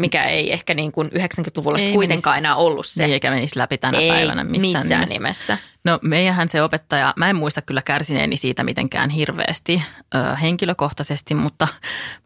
mikä 0.00 0.24
ei 0.24 0.52
ehkä 0.52 0.74
niin 0.74 0.92
kuin 0.92 1.08
90-luvulla 1.08 1.78
ei 1.78 1.92
kuitenkaan 1.92 2.34
menisi, 2.34 2.46
enää 2.46 2.56
ollut 2.56 2.86
se. 2.86 3.04
Ei 3.04 3.12
eikä 3.12 3.30
menisi 3.30 3.58
läpi 3.58 3.78
tänä 3.78 3.98
ei 3.98 4.08
päivänä 4.08 4.44
missään, 4.44 4.60
missään 4.60 4.88
nimessä. 4.88 5.14
nimessä. 5.14 5.58
No 5.84 5.98
meidänhän 6.02 6.48
se 6.48 6.62
opettaja, 6.62 7.14
mä 7.16 7.30
en 7.30 7.36
muista 7.36 7.62
kyllä 7.62 7.82
kärsineeni 7.82 8.36
siitä 8.36 8.64
mitenkään 8.64 9.10
hirveästi 9.10 9.82
ö, 10.14 10.36
henkilökohtaisesti, 10.36 11.34
mutta, 11.34 11.68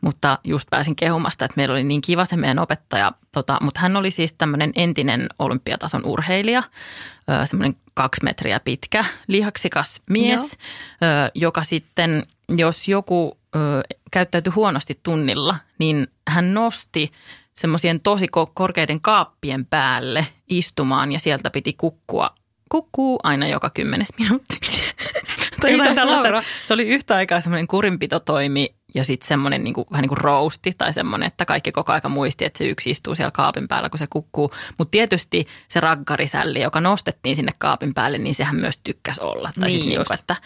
mutta 0.00 0.38
just 0.44 0.70
pääsin 0.70 0.96
kehumasta, 0.96 1.44
että 1.44 1.54
meillä 1.56 1.72
oli 1.72 1.84
niin 1.84 2.00
kiva 2.00 2.24
se 2.24 2.36
meidän 2.36 2.58
opettaja. 2.58 3.12
Tota, 3.32 3.58
mutta 3.60 3.80
hän 3.80 3.96
oli 3.96 4.10
siis 4.10 4.32
tämmöinen 4.32 4.72
entinen 4.74 5.28
olympiatason 5.38 6.04
urheilija, 6.04 6.62
ö, 7.42 7.46
semmoinen 7.46 7.76
kaksi 7.94 8.24
metriä 8.24 8.60
pitkä, 8.60 9.04
lihaksikas 9.26 10.02
mies, 10.10 10.52
ö, 10.52 10.56
joka 11.34 11.62
sitten, 11.62 12.26
jos 12.48 12.88
joku 12.88 13.38
ö, 13.56 13.58
käyttäytyi 14.10 14.52
huonosti 14.52 15.00
tunnilla, 15.02 15.56
niin 15.78 16.06
hän 16.28 16.54
nosti– 16.54 17.12
semmoisien 17.54 18.00
tosi 18.00 18.26
korkeiden 18.54 19.00
kaappien 19.00 19.66
päälle 19.66 20.26
istumaan 20.48 21.12
ja 21.12 21.18
sieltä 21.18 21.50
piti 21.50 21.72
kukkua. 21.72 22.30
Kukkuu 22.68 23.20
aina 23.22 23.48
joka 23.48 23.70
kymmenes 23.70 24.08
minuutti. 24.18 24.58
se 26.66 26.74
oli 26.74 26.88
yhtä 26.88 27.16
aikaa 27.16 27.40
semmoinen 27.40 27.66
kurinpitotoimi 27.66 28.74
ja 28.94 29.04
sitten 29.04 29.28
semmoinen 29.28 29.64
niin 29.64 29.74
kuin, 29.74 29.86
vähän 29.90 30.02
niin 30.02 30.08
kuin 30.08 30.18
rousti 30.18 30.74
tai 30.78 30.92
semmoinen, 30.92 31.26
että 31.26 31.44
kaikki 31.44 31.72
koko 31.72 31.92
aika 31.92 32.08
muisti, 32.08 32.44
että 32.44 32.58
se 32.58 32.64
yksi 32.64 32.90
istuu 32.90 33.14
siellä 33.14 33.30
kaapin 33.30 33.68
päällä, 33.68 33.90
kun 33.90 33.98
se 33.98 34.06
kukkuu. 34.10 34.50
Mutta 34.78 34.90
tietysti 34.90 35.46
se 35.68 35.80
raggarisälli, 35.80 36.62
joka 36.62 36.80
nostettiin 36.80 37.36
sinne 37.36 37.52
kaapin 37.58 37.94
päälle, 37.94 38.18
niin 38.18 38.34
sehän 38.34 38.56
myös 38.56 38.78
tykkäsi 38.84 39.20
olla. 39.20 39.50
Tai 39.60 39.70
siis 39.70 39.82
niin 39.82 39.90
siis 39.90 39.98
niin 39.98 40.06
kuin, 40.06 40.18
että 40.20 40.36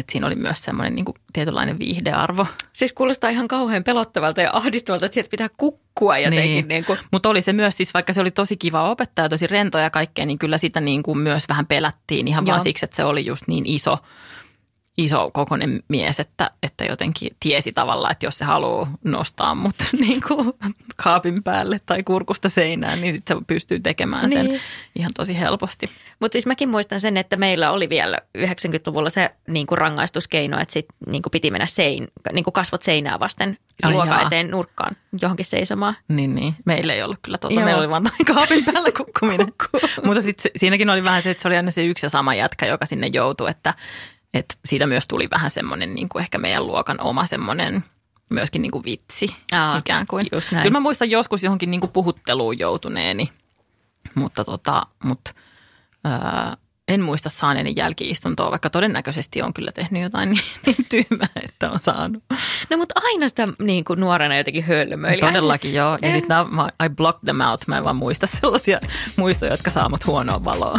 että 0.00 0.12
siinä 0.12 0.26
oli 0.26 0.34
myös 0.34 0.58
semmoinen 0.58 0.94
niin 0.94 1.04
kuin 1.04 1.14
tietynlainen 1.32 1.78
viihdearvo. 1.78 2.46
Siis 2.72 2.92
kuulostaa 2.92 3.30
ihan 3.30 3.48
kauhean 3.48 3.84
pelottavalta 3.84 4.40
ja 4.40 4.50
ahdistavalta, 4.52 5.06
että 5.06 5.14
sieltä 5.14 5.30
pitää 5.30 5.48
kukkua 5.56 6.18
jotenkin. 6.18 6.50
Niin. 6.50 6.68
Niin 6.68 6.84
kuin. 6.84 6.98
Mutta 7.12 7.28
oli 7.28 7.40
se 7.40 7.52
myös, 7.52 7.76
siis 7.76 7.94
vaikka 7.94 8.12
se 8.12 8.20
oli 8.20 8.30
tosi 8.30 8.56
kiva 8.56 8.90
opettaja, 8.90 9.28
tosi 9.28 9.46
rento 9.46 9.78
ja 9.78 9.90
kaikkea, 9.90 10.26
niin 10.26 10.38
kyllä 10.38 10.58
sitä 10.58 10.80
niin 10.80 11.02
kuin 11.02 11.18
myös 11.18 11.48
vähän 11.48 11.66
pelättiin 11.66 12.28
ihan 12.28 12.46
Joo. 12.46 12.52
vaan 12.52 12.60
siksi, 12.60 12.84
että 12.84 12.96
se 12.96 13.04
oli 13.04 13.26
just 13.26 13.42
niin 13.46 13.66
iso 13.66 13.98
iso 14.98 15.30
kokoinen 15.30 15.82
mies, 15.88 16.20
että, 16.20 16.50
että 16.62 16.84
jotenkin 16.84 17.36
tiesi 17.40 17.72
tavallaan, 17.72 18.12
että 18.12 18.26
jos 18.26 18.38
se 18.38 18.44
haluaa 18.44 18.90
nostaa 19.04 19.54
mut 19.54 19.74
niin 20.00 20.20
kuin 20.28 20.52
kaapin 20.96 21.42
päälle 21.42 21.80
tai 21.86 22.02
kurkusta 22.02 22.48
seinään, 22.48 23.00
niin 23.00 23.14
sit 23.14 23.26
se 23.28 23.36
pystyy 23.46 23.80
tekemään 23.80 24.30
sen 24.30 24.46
niin. 24.46 24.60
ihan 24.94 25.10
tosi 25.16 25.38
helposti. 25.38 25.86
Mutta 26.20 26.32
siis 26.32 26.46
mäkin 26.46 26.68
muistan 26.68 27.00
sen, 27.00 27.16
että 27.16 27.36
meillä 27.36 27.70
oli 27.70 27.88
vielä 27.88 28.18
90-luvulla 28.38 29.10
se 29.10 29.30
niin 29.48 29.66
kuin 29.66 29.78
rangaistuskeino, 29.78 30.60
että 30.60 30.72
sit 30.72 30.86
niin 31.06 31.22
kuin 31.22 31.30
piti 31.30 31.50
mennä 31.50 31.66
sein, 31.66 32.08
niin 32.32 32.44
kuin 32.44 32.54
kasvot 32.54 32.82
seinää 32.82 33.20
vasten 33.20 33.58
luokan 33.92 34.26
eteen 34.26 34.50
nurkkaan 34.50 34.96
johonkin 35.22 35.46
seisomaan. 35.46 35.96
Niin, 36.08 36.34
niin. 36.34 36.54
Meillä 36.64 36.94
ei 36.94 37.02
ollut 37.02 37.18
kyllä 37.22 37.38
tuota. 37.38 37.60
Meillä 37.60 37.80
oli 37.80 37.90
vaan 37.90 38.04
kaapin 38.34 38.64
päällä 38.64 38.92
kukkuminen. 38.92 39.52
Mutta 40.04 40.22
sitten 40.22 40.50
siinäkin 40.56 40.90
oli 40.90 41.04
vähän 41.04 41.22
se, 41.22 41.30
että 41.30 41.42
se 41.42 41.48
oli 41.48 41.56
aina 41.56 41.70
se 41.70 41.84
yksi 41.84 42.06
ja 42.06 42.10
sama 42.10 42.34
jätkä, 42.34 42.66
joka 42.66 42.86
sinne 42.86 43.06
joutui, 43.06 43.50
että 43.50 43.74
et 44.34 44.58
siitä 44.64 44.86
myös 44.86 45.06
tuli 45.06 45.28
vähän 45.30 45.50
semmoinen 45.50 45.94
niin 45.94 46.08
kuin 46.08 46.22
ehkä 46.22 46.38
meidän 46.38 46.66
luokan 46.66 47.00
oma 47.00 47.26
semmoinen 47.26 47.84
myöskin 48.30 48.62
niin 48.62 48.72
kuin 48.72 48.84
vitsi 48.84 49.36
Aa, 49.52 49.78
ikään 49.78 50.06
kuin. 50.06 50.26
Just 50.32 50.52
näin. 50.52 50.62
Kyllä 50.62 50.72
mä 50.72 50.80
muistan 50.80 51.10
joskus 51.10 51.42
johonkin 51.42 51.70
niin 51.70 51.80
kuin 51.80 51.92
puhutteluun 51.92 52.58
joutuneeni, 52.58 53.32
mutta, 54.14 54.44
tota, 54.44 54.86
mutta 55.04 55.34
ää, 56.04 56.56
en 56.88 57.00
muista 57.00 57.28
saaneeni 57.28 57.72
jälkiistuntoa, 57.76 58.50
vaikka 58.50 58.70
todennäköisesti 58.70 59.42
on 59.42 59.54
kyllä 59.54 59.72
tehnyt 59.72 60.02
jotain 60.02 60.30
niin, 60.30 60.42
niin 60.66 60.86
tyhmää, 60.88 61.28
että 61.42 61.70
on 61.70 61.80
saanut. 61.80 62.22
No 62.70 62.76
mutta 62.76 63.00
aina 63.04 63.28
sitä 63.28 63.48
niin 63.58 63.84
kuin 63.84 64.00
nuorena 64.00 64.36
jotenkin 64.36 64.64
hölmöili. 64.64 65.20
Todellakin 65.20 65.74
joo. 65.74 65.98
Ja 66.02 66.10
siis 66.10 66.28
nämä, 66.28 66.68
I 66.84 66.88
block 66.88 67.18
them 67.24 67.40
out. 67.40 67.60
Mä 67.66 67.78
en 67.78 67.84
vaan 67.84 67.96
muista 67.96 68.26
sellaisia 68.26 68.80
muistoja, 69.16 69.52
jotka 69.52 69.70
saa 69.70 69.88
mut 69.88 70.06
huonoa 70.06 70.44
valoa. 70.44 70.78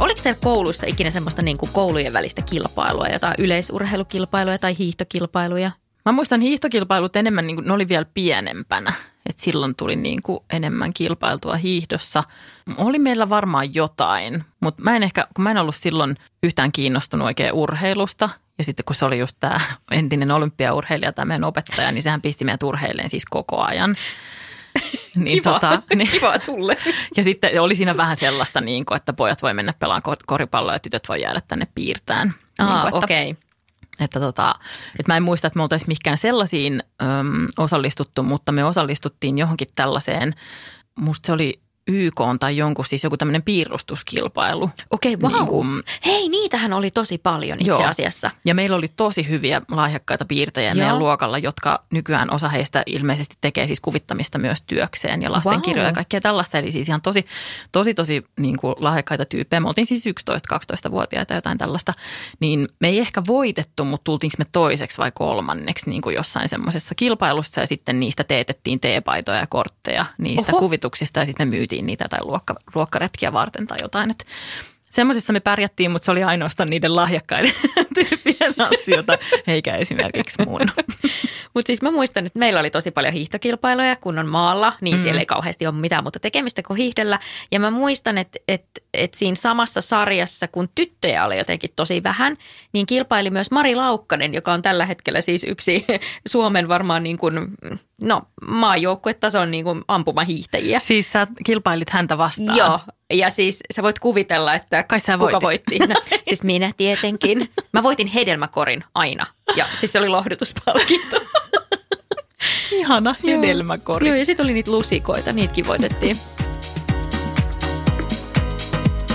Oliko 0.00 0.20
teillä 0.22 0.40
kouluissa 0.42 0.86
ikinä 0.86 1.10
semmoista 1.10 1.42
niin 1.42 1.56
kuin 1.56 1.72
koulujen 1.72 2.12
välistä 2.12 2.42
kilpailua, 2.42 3.06
jotain 3.06 3.34
yleisurheilukilpailuja 3.38 4.58
tai 4.58 4.78
hiihtokilpailuja? 4.78 5.70
Mä 6.04 6.12
muistan 6.12 6.40
hiihtokilpailut 6.40 7.16
enemmän, 7.16 7.46
niin 7.46 7.56
kuin, 7.56 7.66
ne 7.66 7.72
oli 7.72 7.88
vielä 7.88 8.06
pienempänä. 8.14 8.92
Et 9.28 9.38
silloin 9.38 9.74
tuli 9.76 9.96
niin 9.96 10.22
kuin 10.22 10.40
enemmän 10.52 10.92
kilpailtua 10.92 11.56
hiihdossa. 11.56 12.24
Oli 12.76 12.98
meillä 12.98 13.28
varmaan 13.28 13.74
jotain, 13.74 14.44
mutta 14.60 14.82
mä 14.82 14.96
en 14.96 15.02
ehkä, 15.02 15.26
kun 15.34 15.42
mä 15.42 15.50
en 15.50 15.58
ollut 15.58 15.76
silloin 15.76 16.16
yhtään 16.42 16.72
kiinnostunut 16.72 17.26
oikein 17.26 17.52
urheilusta. 17.52 18.28
Ja 18.58 18.64
sitten 18.64 18.84
kun 18.84 18.96
se 18.96 19.04
oli 19.04 19.18
just 19.18 19.36
tämä 19.40 19.60
entinen 19.90 20.30
olympiaurheilija, 20.30 21.12
tämä 21.12 21.26
meidän 21.26 21.44
opettaja, 21.44 21.92
niin 21.92 22.02
sehän 22.02 22.22
pisti 22.22 22.44
meidät 22.44 22.62
urheilleen 22.62 23.10
siis 23.10 23.24
koko 23.24 23.60
ajan. 23.60 23.96
Niin, 25.14 25.38
Kiva. 25.38 25.52
Tota, 25.52 25.82
niin. 25.96 26.10
Kiva 26.10 26.38
sulle. 26.38 26.76
Ja 27.16 27.22
sitten 27.22 27.60
oli 27.60 27.74
siinä 27.74 27.96
vähän 27.96 28.16
sellaista, 28.16 28.60
niin 28.60 28.84
kuin, 28.84 28.96
että 28.96 29.12
pojat 29.12 29.42
voi 29.42 29.54
mennä 29.54 29.74
pelaamaan 29.78 30.16
koripalloa 30.26 30.74
ja 30.74 30.78
tytöt 30.78 31.08
voi 31.08 31.22
jäädä 31.22 31.40
tänne 31.48 31.66
piirtään. 31.74 32.34
Aa, 32.58 32.84
niin 32.84 32.94
okei. 32.94 33.30
Okay. 33.30 33.42
Että, 34.00 34.20
tota, 34.20 34.54
että 34.98 35.12
mä 35.12 35.16
en 35.16 35.22
muista, 35.22 35.46
että 35.46 35.56
me 35.58 35.62
oltaisiin 35.62 35.88
mikään 35.88 36.18
sellaisiin 36.18 36.82
öm, 37.02 37.46
osallistuttu, 37.58 38.22
mutta 38.22 38.52
me 38.52 38.64
osallistuttiin 38.64 39.38
johonkin 39.38 39.68
tällaiseen, 39.74 40.34
musta 40.94 41.26
se 41.26 41.32
oli 41.32 41.60
YK 41.86 42.20
tai 42.40 42.56
jonkun, 42.56 42.84
siis 42.84 43.04
joku 43.04 43.16
tämmöinen 43.16 43.42
piirustuskilpailu. 43.42 44.70
Okei, 44.90 45.14
okay, 45.14 45.30
wow. 45.30 45.38
Niin 45.38 45.46
kuin, 45.46 45.82
Hei, 46.06 46.28
niitähän 46.28 46.72
oli 46.72 46.90
tosi 46.90 47.18
paljon 47.18 47.58
itse 47.58 47.70
joo. 47.70 47.84
asiassa. 47.84 48.30
Ja 48.44 48.54
meillä 48.54 48.76
oli 48.76 48.88
tosi 48.96 49.28
hyviä 49.28 49.62
lahjakkaita 49.70 50.24
piirtäjiä 50.24 50.68
joo. 50.68 50.74
meidän 50.74 50.98
luokalla, 50.98 51.38
jotka 51.38 51.84
nykyään 51.90 52.30
osa 52.30 52.48
heistä 52.48 52.82
ilmeisesti 52.86 53.36
tekee 53.40 53.66
siis 53.66 53.80
kuvittamista 53.80 54.38
myös 54.38 54.62
työkseen 54.66 55.22
ja 55.22 55.32
lastenkirjoja 55.32 55.84
wow. 55.84 55.90
ja 55.90 55.94
kaikkea 55.94 56.20
tällaista. 56.20 56.58
Eli 56.58 56.72
siis 56.72 56.88
ihan 56.88 57.02
tosi, 57.02 57.26
tosi, 57.72 57.94
tosi 57.94 58.24
niin 58.40 58.56
kuin 58.56 58.74
lahjakkaita 58.78 59.24
tyyppejä. 59.24 59.60
Me 59.60 59.68
oltiin 59.68 59.86
siis 59.86 60.04
11-12-vuotiaita 60.06 61.34
jotain 61.34 61.58
tällaista. 61.58 61.92
Niin 62.40 62.68
me 62.80 62.88
ei 62.88 62.98
ehkä 62.98 63.22
voitettu, 63.26 63.84
mutta 63.84 64.04
tultiinko 64.04 64.34
me 64.38 64.44
toiseksi 64.52 64.98
vai 64.98 65.12
kolmanneksi 65.14 65.90
niin 65.90 66.02
kuin 66.02 66.16
jossain 66.16 66.48
semmoisessa 66.48 66.94
kilpailussa 66.94 67.60
ja 67.60 67.66
sitten 67.66 68.00
niistä 68.00 68.24
teetettiin 68.24 68.80
teepaitoja 68.80 69.38
ja 69.38 69.46
kortteja 69.46 70.06
niistä 70.18 70.52
Oho. 70.52 70.58
kuvituksista 70.58 71.20
ja 71.20 71.26
sitten 71.26 71.48
me 71.48 71.56
myytiin 71.56 71.75
niitä 71.82 72.06
tai 72.10 72.20
luokka, 72.22 72.54
luokkaretkiä 72.74 73.32
varten 73.32 73.66
tai 73.66 73.78
jotain. 73.82 74.10
Että 74.10 74.24
semmoisessa 74.90 75.32
me 75.32 75.40
pärjättiin, 75.40 75.90
mutta 75.90 76.04
se 76.04 76.10
oli 76.10 76.22
ainoastaan 76.22 76.70
niiden 76.70 76.96
lahjakkaiden 76.96 77.52
tyyppien 77.94 78.54
ansiota, 78.58 79.18
eikä 79.46 79.76
esimerkiksi 79.76 80.44
mun. 80.46 80.60
mutta 81.54 81.66
siis 81.66 81.82
mä 81.82 81.90
muistan, 81.90 82.26
että 82.26 82.38
meillä 82.38 82.60
oli 82.60 82.70
tosi 82.70 82.90
paljon 82.90 83.14
hiihtokilpailuja, 83.14 83.96
kun 83.96 84.18
on 84.18 84.28
maalla, 84.28 84.72
niin 84.80 84.96
mm. 84.96 85.02
siellä 85.02 85.20
ei 85.20 85.26
kauheasti 85.26 85.66
ole 85.66 85.74
mitään 85.74 86.04
muuta 86.04 86.20
tekemistä 86.20 86.62
kuin 86.62 86.76
hiihdellä. 86.76 87.18
Ja 87.52 87.60
mä 87.60 87.70
muistan, 87.70 88.18
että, 88.18 88.38
että, 88.48 88.80
että 88.94 89.18
siinä 89.18 89.34
samassa 89.34 89.80
sarjassa, 89.80 90.48
kun 90.48 90.68
tyttöjä 90.74 91.24
oli 91.24 91.38
jotenkin 91.38 91.70
tosi 91.76 92.02
vähän, 92.02 92.36
niin 92.72 92.86
kilpaili 92.86 93.30
myös 93.30 93.50
Mari 93.50 93.74
Laukkanen, 93.74 94.34
joka 94.34 94.52
on 94.52 94.62
tällä 94.62 94.86
hetkellä 94.86 95.20
siis 95.20 95.44
yksi 95.44 95.86
Suomen 96.28 96.68
varmaan 96.68 97.02
niin 97.02 97.18
kuin, 97.18 97.34
no 98.00 98.22
maajoukkuetason 98.48 99.50
niin 99.50 99.64
kuin 99.64 99.82
ampumahiihtäjiä. 99.88 100.78
Siis 100.78 101.12
sä 101.12 101.26
kilpailit 101.46 101.90
häntä 101.90 102.18
vastaan? 102.18 102.58
Joo, 102.58 102.80
ja 103.12 103.30
siis 103.30 103.60
sä 103.74 103.82
voit 103.82 103.98
kuvitella, 103.98 104.54
että 104.54 104.82
Kai 104.82 105.00
sä 105.00 105.18
kuka 105.18 105.40
voitti. 105.40 105.78
No, 105.78 105.94
siis 106.28 106.42
minä 106.42 106.72
tietenkin. 106.76 107.50
Mä 107.72 107.82
voitin 107.82 108.06
hedelmäkorin 108.06 108.84
aina 108.94 109.26
ja 109.56 109.66
siis 109.74 109.92
se 109.92 109.98
oli 109.98 110.08
lohdutuspalkinto. 110.08 111.20
Ihana 112.70 113.14
hedelmäkori. 113.24 114.06
Joo, 114.08 114.16
ja 114.16 114.24
sitten 114.24 114.44
oli 114.44 114.52
niitä 114.52 114.70
lusikoita, 114.70 115.32
niitäkin 115.32 115.66
voitettiin. 115.66 116.16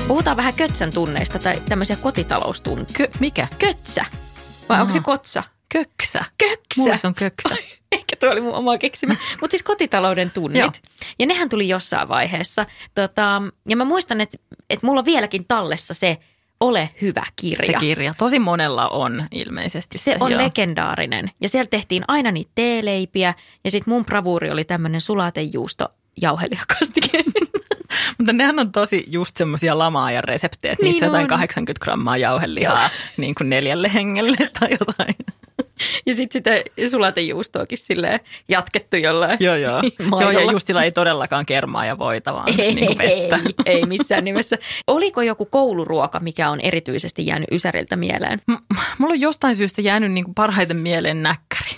Puhutaan 0.07 0.37
vähän 0.37 0.53
kötsän 0.53 0.93
tunneista 0.93 1.39
tai 1.39 1.61
tämmöisiä 1.69 1.95
kotitaloustunteja. 1.95 2.97
Kö, 2.97 3.07
mikä? 3.19 3.47
Kötsä. 3.59 4.05
Vai 4.69 4.75
Aha. 4.75 4.81
onko 4.81 4.93
se 4.93 4.99
kotsa? 4.99 5.43
Köksä. 5.73 6.25
Köksä. 6.37 6.81
Mulla 6.81 6.97
on 7.03 7.15
köksä. 7.15 7.55
Ehkä 7.97 8.15
tuo 8.19 8.29
oli 8.29 8.41
mun 8.41 8.53
oma 8.53 8.77
keksimä. 8.77 9.15
Mutta 9.41 9.51
siis 9.51 9.63
kotitalouden 9.63 10.31
tunnit. 10.31 10.81
ja 11.19 11.25
nehän 11.25 11.49
tuli 11.49 11.69
jossain 11.69 12.09
vaiheessa. 12.09 12.65
Tota, 12.95 13.41
ja 13.69 13.75
mä 13.75 13.85
muistan, 13.85 14.21
että, 14.21 14.37
että 14.69 14.85
mulla 14.87 14.99
on 14.99 15.05
vieläkin 15.05 15.45
tallessa 15.47 15.93
se 15.93 16.17
Ole 16.61 16.89
hyvä 17.01 17.25
kirja. 17.35 17.65
Se 17.65 17.73
kirja. 17.79 18.11
Tosi 18.17 18.39
monella 18.39 18.87
on 18.87 19.27
ilmeisesti 19.31 19.97
se. 19.97 20.03
Se 20.03 20.17
on 20.19 20.31
joo. 20.31 20.41
legendaarinen. 20.41 21.31
Ja 21.41 21.49
siellä 21.49 21.67
tehtiin 21.69 22.03
aina 22.07 22.31
niitä 22.31 22.51
teeleipiä. 22.55 23.33
Ja 23.63 23.71
sitten 23.71 23.93
mun 23.93 24.05
bravuuri 24.05 24.51
oli 24.51 24.63
tämmöinen 24.63 25.01
sulatejuusto 25.01 25.87
jauhelijakastike. 26.21 27.23
Mutta 28.17 28.33
nehän 28.33 28.59
on 28.59 28.71
tosi 28.71 29.03
just 29.07 29.37
semmoisia 29.37 29.77
lamaajan 29.77 30.23
reseptejä, 30.23 30.71
että 30.71 30.83
niin 30.83 30.91
niissä 30.91 31.05
on 31.05 31.09
jotain 31.09 31.27
80 31.27 31.83
grammaa 31.83 32.17
jauhelihaa 32.17 32.89
niin 33.17 33.35
kuin 33.35 33.49
neljälle 33.49 33.91
hengelle 33.93 34.37
tai 34.59 34.69
jotain. 34.79 35.15
Ja 36.05 36.13
sitten 36.13 36.39
sitä 36.39 36.51
sulatejuustoakin 36.89 37.77
silleen 37.77 38.19
jatkettu 38.49 38.97
jollain 38.97 39.37
Joo, 39.39 39.55
joo. 39.55 39.81
joo 39.99 40.09
maidolla. 40.09 40.39
ja 40.41 40.51
just 40.51 40.67
sillä 40.67 40.83
ei 40.83 40.91
todellakaan 40.91 41.45
kermaa 41.45 41.85
ja 41.85 41.97
voita, 41.97 42.33
vaan 42.33 42.59
ei, 42.59 42.73
niin 42.75 42.85
kuin 42.87 42.97
vettä. 42.97 43.39
ei, 43.65 43.75
ei 43.75 43.85
missään 43.85 44.23
nimessä. 44.23 44.57
Oliko 44.87 45.21
joku 45.21 45.45
kouluruoka, 45.45 46.19
mikä 46.19 46.49
on 46.49 46.59
erityisesti 46.61 47.25
jäänyt 47.25 47.49
Ysäriltä 47.51 47.95
mieleen? 47.95 48.39
M- 48.47 48.53
Mulla 48.97 49.13
on 49.13 49.21
jostain 49.21 49.55
syystä 49.55 49.81
jäänyt 49.81 50.11
niin 50.11 50.23
kuin 50.23 50.35
parhaiten 50.35 50.77
mieleen 50.77 51.23
näkkäri. 51.23 51.71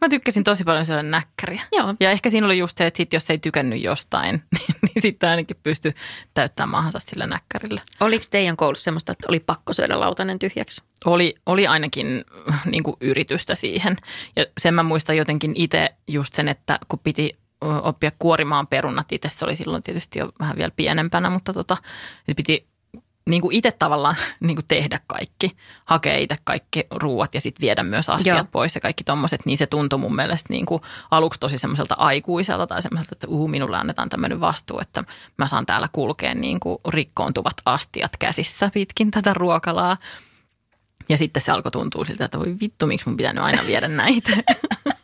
Mä 0.00 0.08
tykkäsin 0.08 0.44
tosi 0.44 0.64
paljon 0.64 0.86
syödä 0.86 1.02
näkkäriä. 1.02 1.62
Joo. 1.72 1.94
Ja 2.00 2.10
ehkä 2.10 2.30
siinä 2.30 2.46
oli 2.46 2.58
just 2.58 2.78
se, 2.78 2.86
että 2.86 2.96
sit 2.96 3.12
jos 3.12 3.30
ei 3.30 3.38
tykännyt 3.38 3.82
jostain, 3.82 4.34
niin, 4.58 4.76
niin 4.82 5.02
sitten 5.02 5.30
ainakin 5.30 5.56
pystyi 5.62 5.94
täyttämään 6.34 6.68
maahansa 6.68 6.98
sillä 6.98 7.26
näkkärillä. 7.26 7.80
Oliko 8.00 8.24
teidän 8.30 8.56
koulussa 8.56 8.84
semmoista, 8.84 9.12
että 9.12 9.26
oli 9.28 9.40
pakko 9.40 9.72
syödä 9.72 10.00
lautanen 10.00 10.38
tyhjäksi? 10.38 10.82
Oli, 11.04 11.34
oli 11.46 11.66
ainakin 11.66 12.24
äh, 12.52 12.60
niin 12.66 12.82
kuin 12.82 12.96
yritystä 13.00 13.54
siihen. 13.54 13.96
Ja 14.36 14.46
sen 14.58 14.74
mä 14.74 14.82
muistan 14.82 15.16
jotenkin 15.16 15.52
itse 15.54 15.88
just 16.08 16.34
sen, 16.34 16.48
että 16.48 16.78
kun 16.88 16.98
piti 16.98 17.32
oppia 17.60 18.10
kuorimaan 18.18 18.66
perunat 18.66 19.12
itse, 19.12 19.28
se 19.30 19.44
oli 19.44 19.56
silloin 19.56 19.82
tietysti 19.82 20.18
jo 20.18 20.32
vähän 20.40 20.56
vielä 20.56 20.72
pienempänä, 20.76 21.30
mutta 21.30 21.52
tota, 21.52 21.76
piti 22.36 22.68
niin 23.28 23.42
kuin 23.42 23.56
itse 23.56 23.70
tavallaan 23.70 24.16
niin 24.40 24.56
kuin 24.56 24.66
tehdä 24.68 25.00
kaikki, 25.06 25.56
hakea 25.84 26.16
itse 26.16 26.36
kaikki 26.44 26.86
ruuat 26.90 27.34
ja 27.34 27.40
sitten 27.40 27.60
viedä 27.60 27.82
myös 27.82 28.08
astiat 28.08 28.36
Joo. 28.36 28.46
pois 28.52 28.74
ja 28.74 28.80
kaikki 28.80 29.04
tommoset, 29.04 29.40
niin 29.44 29.58
se 29.58 29.66
tuntui 29.66 29.98
mun 29.98 30.16
mielestä 30.16 30.46
niin 30.50 30.66
kuin 30.66 30.82
aluksi 31.10 31.40
tosi 31.40 31.58
semmoiselta 31.58 31.94
aikuiselta 31.94 32.66
tai 32.66 32.82
semmoiselta, 32.82 33.14
että 33.14 33.26
uu, 33.26 33.48
minulle 33.48 33.76
annetaan 33.76 34.08
tämmöinen 34.08 34.40
vastuu, 34.40 34.80
että 34.80 35.04
mä 35.38 35.46
saan 35.46 35.66
täällä 35.66 35.88
kulkea 35.92 36.34
niin 36.34 36.60
kuin 36.60 36.78
rikkoontuvat 36.88 37.56
astiat 37.64 38.16
käsissä 38.18 38.70
pitkin 38.74 39.10
tätä 39.10 39.34
ruokalaa. 39.34 39.96
Ja 41.08 41.16
sitten 41.16 41.42
se 41.42 41.52
alkoi 41.52 41.72
tuntua 41.72 42.04
siltä, 42.04 42.24
että 42.24 42.38
voi 42.38 42.56
vittu, 42.60 42.86
miksi 42.86 43.08
mun 43.08 43.16
pitää 43.16 43.32
nyt 43.32 43.44
aina 43.44 43.66
viedä 43.66 43.88
näitä. 43.88 44.30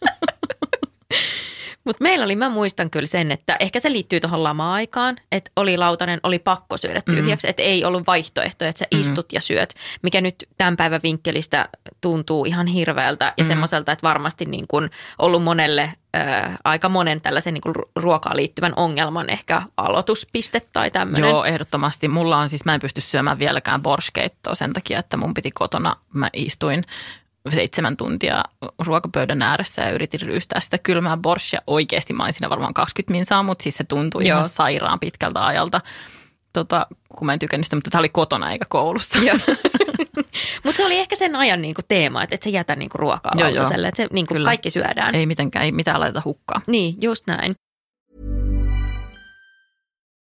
Mutta 1.84 2.02
meillä 2.02 2.24
oli, 2.24 2.36
mä 2.36 2.48
muistan 2.48 2.90
kyllä 2.90 3.06
sen, 3.06 3.32
että 3.32 3.56
ehkä 3.60 3.80
se 3.80 3.92
liittyy 3.92 4.20
tuohon 4.20 4.42
lama-aikaan, 4.42 5.16
että 5.32 5.50
oli 5.56 5.76
lautanen, 5.76 6.20
oli 6.22 6.38
pakko 6.38 6.76
syödä 6.76 7.02
tyhjäksi, 7.10 7.46
mm. 7.46 7.50
että 7.50 7.62
ei 7.62 7.84
ollut 7.84 8.06
vaihtoehtoja, 8.06 8.70
että 8.70 8.78
sä 8.78 8.86
istut 8.90 9.32
ja 9.32 9.40
syöt, 9.40 9.74
mikä 10.02 10.20
nyt 10.20 10.34
tämän 10.58 10.76
päivän 10.76 11.00
vinkkelistä 11.02 11.68
tuntuu 12.00 12.44
ihan 12.44 12.66
hirveältä 12.66 13.32
ja 13.36 13.44
mm. 13.44 13.48
semmoiselta, 13.48 13.92
että 13.92 14.08
varmasti 14.08 14.44
niin 14.44 14.66
kuin 14.68 14.90
ollut 15.18 15.42
monelle, 15.42 15.92
ää, 16.14 16.58
aika 16.64 16.88
monen 16.88 17.20
tällaisen 17.20 17.54
niin 17.54 17.62
kuin 17.62 17.76
ru- 17.76 17.90
ruokaan 17.96 18.36
liittyvän 18.36 18.72
ongelman 18.76 19.30
ehkä 19.30 19.62
aloituspiste 19.76 20.60
tai 20.72 20.90
tämmöinen. 20.90 21.30
Joo, 21.30 21.44
ehdottomasti. 21.44 22.08
Mulla 22.08 22.38
on 22.38 22.48
siis, 22.48 22.64
mä 22.64 22.74
en 22.74 22.80
pysty 22.80 23.00
syömään 23.00 23.38
vieläkään 23.38 23.82
borskeittoa 23.82 24.54
sen 24.54 24.72
takia, 24.72 24.98
että 24.98 25.16
mun 25.16 25.34
piti 25.34 25.50
kotona, 25.50 25.96
mä 26.12 26.30
istuin 26.32 26.84
seitsemän 27.48 27.96
tuntia 27.96 28.44
ruokapöydän 28.78 29.42
ääressä 29.42 29.82
ja 29.82 29.90
yritin 29.90 30.20
ryystää 30.20 30.60
sitä 30.60 30.78
kylmää 30.78 31.16
borsia. 31.16 31.60
Oikeasti 31.66 32.12
mä 32.12 32.22
olin 32.22 32.32
siinä 32.32 32.50
varmaan 32.50 32.74
20 32.74 33.12
minsaa, 33.12 33.42
mutta 33.42 33.62
siis 33.62 33.76
se 33.76 33.84
tuntui 33.84 34.28
Joo. 34.28 34.38
ihan 34.38 34.48
sairaan 34.48 35.00
pitkältä 35.00 35.46
ajalta, 35.46 35.80
tota, 36.52 36.86
kun 37.08 37.26
mä 37.26 37.32
en 37.32 37.38
tykännyt 37.38 37.66
sitä, 37.66 37.76
mutta 37.76 37.90
tämä 37.90 38.00
oli 38.00 38.08
kotona 38.08 38.52
eikä 38.52 38.64
koulussa. 38.68 39.18
Mutta 40.64 40.76
se 40.76 40.86
oli 40.86 40.98
ehkä 40.98 41.16
sen 41.16 41.36
ajan 41.36 41.62
niinku 41.62 41.82
teema, 41.88 42.22
että 42.22 42.34
et 42.34 42.42
sä 42.42 42.50
jätä 42.50 42.76
niinku 42.76 42.98
ruokaa 42.98 43.32
lautaselle, 43.40 43.88
että 43.88 43.96
se 43.96 44.08
niinku 44.12 44.34
Kyllä. 44.34 44.44
kaikki 44.44 44.70
syödään. 44.70 45.14
Ei 45.14 45.26
mitenkään, 45.26 45.64
ei 45.64 45.72
mitään 45.72 46.00
laiteta 46.00 46.22
hukkaan. 46.24 46.62
Niin, 46.66 46.96
just 47.02 47.26
näin. 47.26 47.54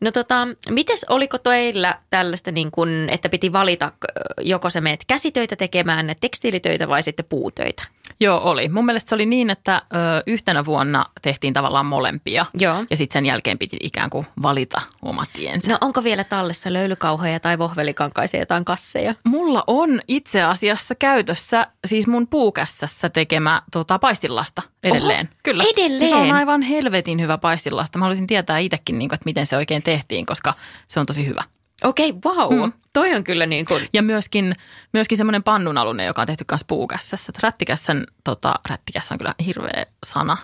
No 0.00 0.10
tota, 0.10 0.48
mites 0.70 1.06
oliko 1.08 1.38
teillä 1.38 1.98
tällaista 2.10 2.50
niin 2.50 2.70
kuin, 2.70 3.08
että 3.10 3.28
piti 3.28 3.52
valita 3.52 3.92
ö, 4.04 4.08
joko 4.40 4.70
sä 4.70 4.80
meet 4.80 5.04
käsitöitä 5.06 5.56
tekemään, 5.56 6.14
tekstiilitöitä 6.20 6.88
vai 6.88 7.02
sitten 7.02 7.24
puutöitä? 7.28 7.82
Joo, 8.20 8.40
oli. 8.42 8.68
Mun 8.68 8.86
mielestä 8.86 9.08
se 9.08 9.14
oli 9.14 9.26
niin, 9.26 9.50
että 9.50 9.82
ö, 9.92 9.96
yhtenä 10.26 10.64
vuonna 10.64 11.06
tehtiin 11.22 11.54
tavallaan 11.54 11.86
molempia. 11.86 12.46
Joo. 12.54 12.84
Ja 12.90 12.96
sitten 12.96 13.12
sen 13.12 13.26
jälkeen 13.26 13.58
piti 13.58 13.76
ikään 13.80 14.10
kuin 14.10 14.26
valita 14.42 14.80
oma 15.02 15.24
tiensä. 15.32 15.72
No 15.72 15.78
onko 15.80 16.04
vielä 16.04 16.24
tallessa 16.24 16.72
löylykauhoja 16.72 17.40
tai 17.40 17.58
vohvelikankaisia 17.58 18.40
jotain 18.40 18.64
kasseja? 18.64 19.14
Mulla 19.24 19.64
on 19.66 20.00
itse 20.08 20.42
asiassa 20.42 20.94
käytössä 20.94 21.66
siis 21.86 22.06
mun 22.06 22.26
puukässässä 22.26 23.08
tekemä 23.08 23.62
tota, 23.72 23.98
paistilasta 23.98 24.62
edelleen. 24.84 25.26
Oho, 25.26 25.36
Kyllä. 25.42 25.64
edelleen? 25.74 26.10
Se 26.10 26.16
on 26.16 26.32
aivan 26.32 26.62
helvetin 26.62 27.20
hyvä 27.20 27.38
paistilasta. 27.38 27.98
Mä 27.98 28.04
haluaisin 28.04 28.26
tietää 28.26 28.58
itsekin, 28.58 28.98
niin 28.98 29.08
kuin, 29.08 29.14
että 29.14 29.24
miten 29.24 29.46
se 29.46 29.56
oikein 29.56 29.82
tehtiin, 29.82 30.26
koska 30.26 30.54
se 30.88 31.00
on 31.00 31.06
tosi 31.06 31.26
hyvä. 31.26 31.42
Okei, 31.84 32.10
okay, 32.10 32.34
wow. 32.34 32.64
Mm. 32.64 32.72
Toi 32.92 33.14
on 33.14 33.24
kyllä 33.24 33.46
niin 33.46 33.64
kuin, 33.64 33.88
Ja 33.92 34.02
myöskin, 34.02 34.54
myöskin 34.92 35.18
semmoinen 35.18 35.42
pannunalune, 35.42 36.04
joka 36.04 36.20
on 36.20 36.26
tehty 36.26 36.44
myös 36.50 36.64
puukässässä. 36.64 37.32
Rättikässän, 37.42 38.06
tota, 38.24 38.54
rättikässä 38.68 39.14
on 39.14 39.18
kyllä 39.18 39.34
hirveä 39.46 39.86
sana. 40.06 40.36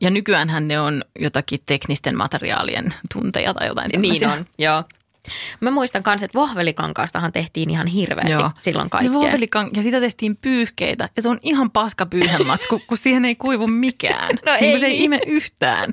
Ja 0.00 0.10
nykyäänhän 0.10 0.68
ne 0.68 0.80
on 0.80 1.04
jotakin 1.18 1.60
teknisten 1.66 2.16
materiaalien 2.16 2.94
tunteja 3.12 3.54
tai 3.54 3.66
jotain 3.66 3.88
niin 3.88 4.02
tämmöisiä. 4.02 4.32
on, 4.32 4.46
joo. 4.58 4.84
Mä 5.60 5.70
muistan 5.70 6.02
myös, 6.06 6.22
että 6.22 6.38
vohvelikankaastahan 6.38 7.32
tehtiin 7.32 7.70
ihan 7.70 7.86
hirveästi 7.86 8.32
Joo. 8.32 8.50
silloin 8.60 8.86
Se 8.86 8.90
kaikkea. 8.90 9.12
vohvelikan, 9.12 9.70
ja 9.76 9.82
sitä 9.82 10.00
tehtiin 10.00 10.36
pyyhkeitä. 10.36 11.08
Ja 11.16 11.22
se 11.22 11.28
on 11.28 11.38
ihan 11.42 11.70
paska 11.70 12.06
pyyhematsku, 12.06 12.80
kun 12.86 12.98
siihen 12.98 13.24
ei 13.24 13.34
kuivu 13.34 13.66
mikään. 13.66 14.28
No 14.46 14.52
Niin 14.60 14.70
kuin 14.70 14.80
Se 14.80 14.86
ei. 14.86 14.92
ei 14.92 15.04
ime 15.04 15.20
yhtään. 15.26 15.92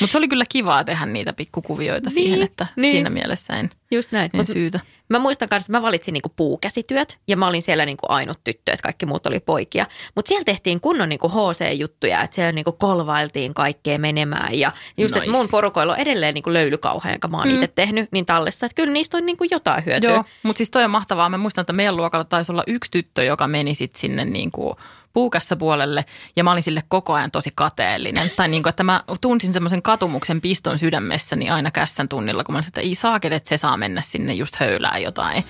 Mutta 0.00 0.12
se 0.12 0.18
oli 0.18 0.28
kyllä 0.28 0.44
kivaa 0.48 0.84
tehdä 0.84 1.06
niitä 1.06 1.32
pikkukuvioita 1.32 2.10
Niin, 2.10 2.14
siihen, 2.14 2.42
että 2.42 2.66
niin. 2.76 2.92
siinä 2.94 3.10
mielessä 3.10 3.56
en, 3.56 3.70
Just 3.90 4.12
näin. 4.12 4.30
en 4.34 4.40
Mut 4.40 4.46
syytä. 4.46 4.80
Mä 5.08 5.18
muistan 5.18 5.48
myös, 5.50 5.62
että 5.62 5.72
mä 5.72 5.82
valitsin 5.82 6.12
niinku 6.12 6.32
puukäsityöt 6.36 7.18
ja 7.28 7.36
mä 7.36 7.48
olin 7.48 7.62
siellä 7.62 7.86
niinku 7.86 8.06
ainut 8.08 8.38
tyttö, 8.44 8.72
että 8.72 8.82
kaikki 8.82 9.06
muut 9.06 9.26
oli 9.26 9.40
poikia. 9.40 9.86
Mutta 10.14 10.28
siellä 10.28 10.44
tehtiin 10.44 10.80
kunnon 10.80 11.08
niinku 11.08 11.28
HC-juttuja, 11.28 12.22
että 12.22 12.34
siellä 12.34 12.52
niinku 12.52 12.72
kolvailtiin 12.72 13.54
kaikkea 13.54 13.98
menemään. 13.98 14.58
Ja 14.58 14.72
just, 14.98 15.16
että 15.16 15.26
Nice. 15.26 15.38
mun 15.38 15.48
porukoilla 15.50 15.92
on 15.92 15.98
edelleen 15.98 16.34
niinku 16.34 16.52
löylykauha, 16.52 17.10
jonka 17.10 17.28
mä 17.28 17.36
oon 17.36 17.48
mm. 17.48 17.54
itse 17.54 17.68
tehnyt, 17.68 18.12
niin 18.12 18.26
tallessa. 18.26 18.66
Että 18.66 18.76
kyllä 18.76 18.92
niistä 18.92 19.16
on 19.16 19.26
niinku 19.26 19.44
jotain 19.50 19.86
hyötyä. 19.86 20.10
Joo, 20.10 20.24
mutta 20.42 20.58
siis 20.58 20.70
toi 20.70 20.84
on 20.84 20.90
mahtavaa. 20.90 21.28
Mä 21.28 21.38
muistan, 21.38 21.62
että 21.62 21.72
meidän 21.72 21.96
luokalla 21.96 22.24
taisi 22.24 22.52
olla 22.52 22.64
yksi 22.66 22.90
tyttö, 22.90 23.24
joka 23.24 23.48
meni 23.48 23.74
sitten 23.74 24.00
sinne 24.00 24.24
niin 24.24 24.50
kuin 24.50 24.76
puukassa 25.12 25.56
puolelle 25.56 26.04
ja 26.36 26.44
mä 26.44 26.52
olin 26.52 26.62
sille 26.62 26.82
koko 26.88 27.12
ajan 27.14 27.30
tosi 27.30 27.50
kateellinen. 27.54 28.30
tai 28.36 28.48
niin 28.48 28.62
kuin, 28.62 28.70
että 28.70 28.82
mä 28.82 29.04
tunsin 29.20 29.52
semmoisen 29.52 29.82
katumuksen 29.82 30.40
piston 30.40 30.78
sydämessäni 30.78 31.50
aina 31.50 31.70
kässän 31.70 32.08
tunnilla, 32.08 32.44
kun 32.44 32.52
mä 32.54 32.62
sanoin, 32.62 32.68
että 32.70 32.80
ei 32.80 32.94
saakeli, 32.94 33.34
että 33.34 33.48
se 33.48 33.56
saa 33.56 33.76
mennä 33.76 34.02
sinne 34.02 34.32
just 34.34 34.56
höylää 34.56 34.98
jotain, 34.98 35.44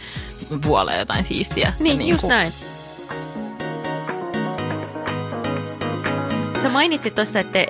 vuoleen 0.66 0.98
jotain 0.98 1.24
siistiä. 1.24 1.72
Niin, 1.80 2.00
Ja 2.00 2.06
just 2.08 2.20
kuin- 2.20 2.28
näin. 2.28 2.52
Sä 6.62 6.68
mainitsit 6.68 7.14
tuossa, 7.14 7.40
että 7.40 7.52
te, 7.52 7.66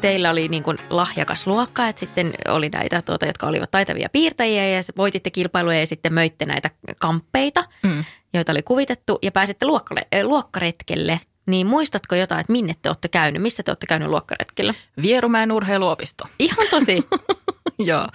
teillä 0.00 0.30
oli 0.30 0.48
niin 0.48 0.62
kuin 0.62 0.78
lahjakas 0.90 1.46
luokka, 1.46 1.88
että 1.88 2.00
sitten 2.00 2.34
oli 2.48 2.68
näitä, 2.68 3.02
tuota, 3.02 3.26
jotka 3.26 3.46
olivat 3.46 3.70
taitavia 3.70 4.08
piirtäjiä 4.12 4.68
ja 4.68 4.80
voititte 4.96 5.30
kilpailuja 5.30 5.78
ja 5.80 5.86
sitten 5.86 6.12
möitte 6.12 6.46
näitä 6.46 6.70
kamppeita, 6.98 7.64
Mm. 7.82 8.04
joita 8.34 8.52
oli 8.52 8.62
kuvitettu 8.62 9.18
ja 9.22 9.32
pääsitte 9.32 9.66
luokkale, 9.66 10.06
luokkaretkelle. 10.22 11.20
Niin 11.48 11.66
muistatko 11.66 12.14
jotain, 12.14 12.40
että 12.40 12.52
minne 12.52 12.74
te 12.82 12.88
olette 12.88 13.08
käynyt, 13.08 13.42
missä 13.42 13.62
te 13.62 13.70
olette 13.70 13.86
käynyt 13.86 14.08
luokkaretkellä? 14.08 14.74
Vierumäen 15.02 15.52
urheiluopisto. 15.52 16.24
Ihan 16.38 16.66
tosi. 16.70 17.08
Joo, 17.78 18.08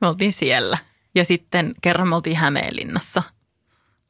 me 0.00 0.06
oltiin 0.06 0.32
siellä. 0.32 0.78
Ja 1.14 1.24
sitten 1.24 1.74
kerran 1.82 2.08
me 2.08 2.14
oltiin 2.14 2.36
Hämeenlinnassa. 2.36 3.22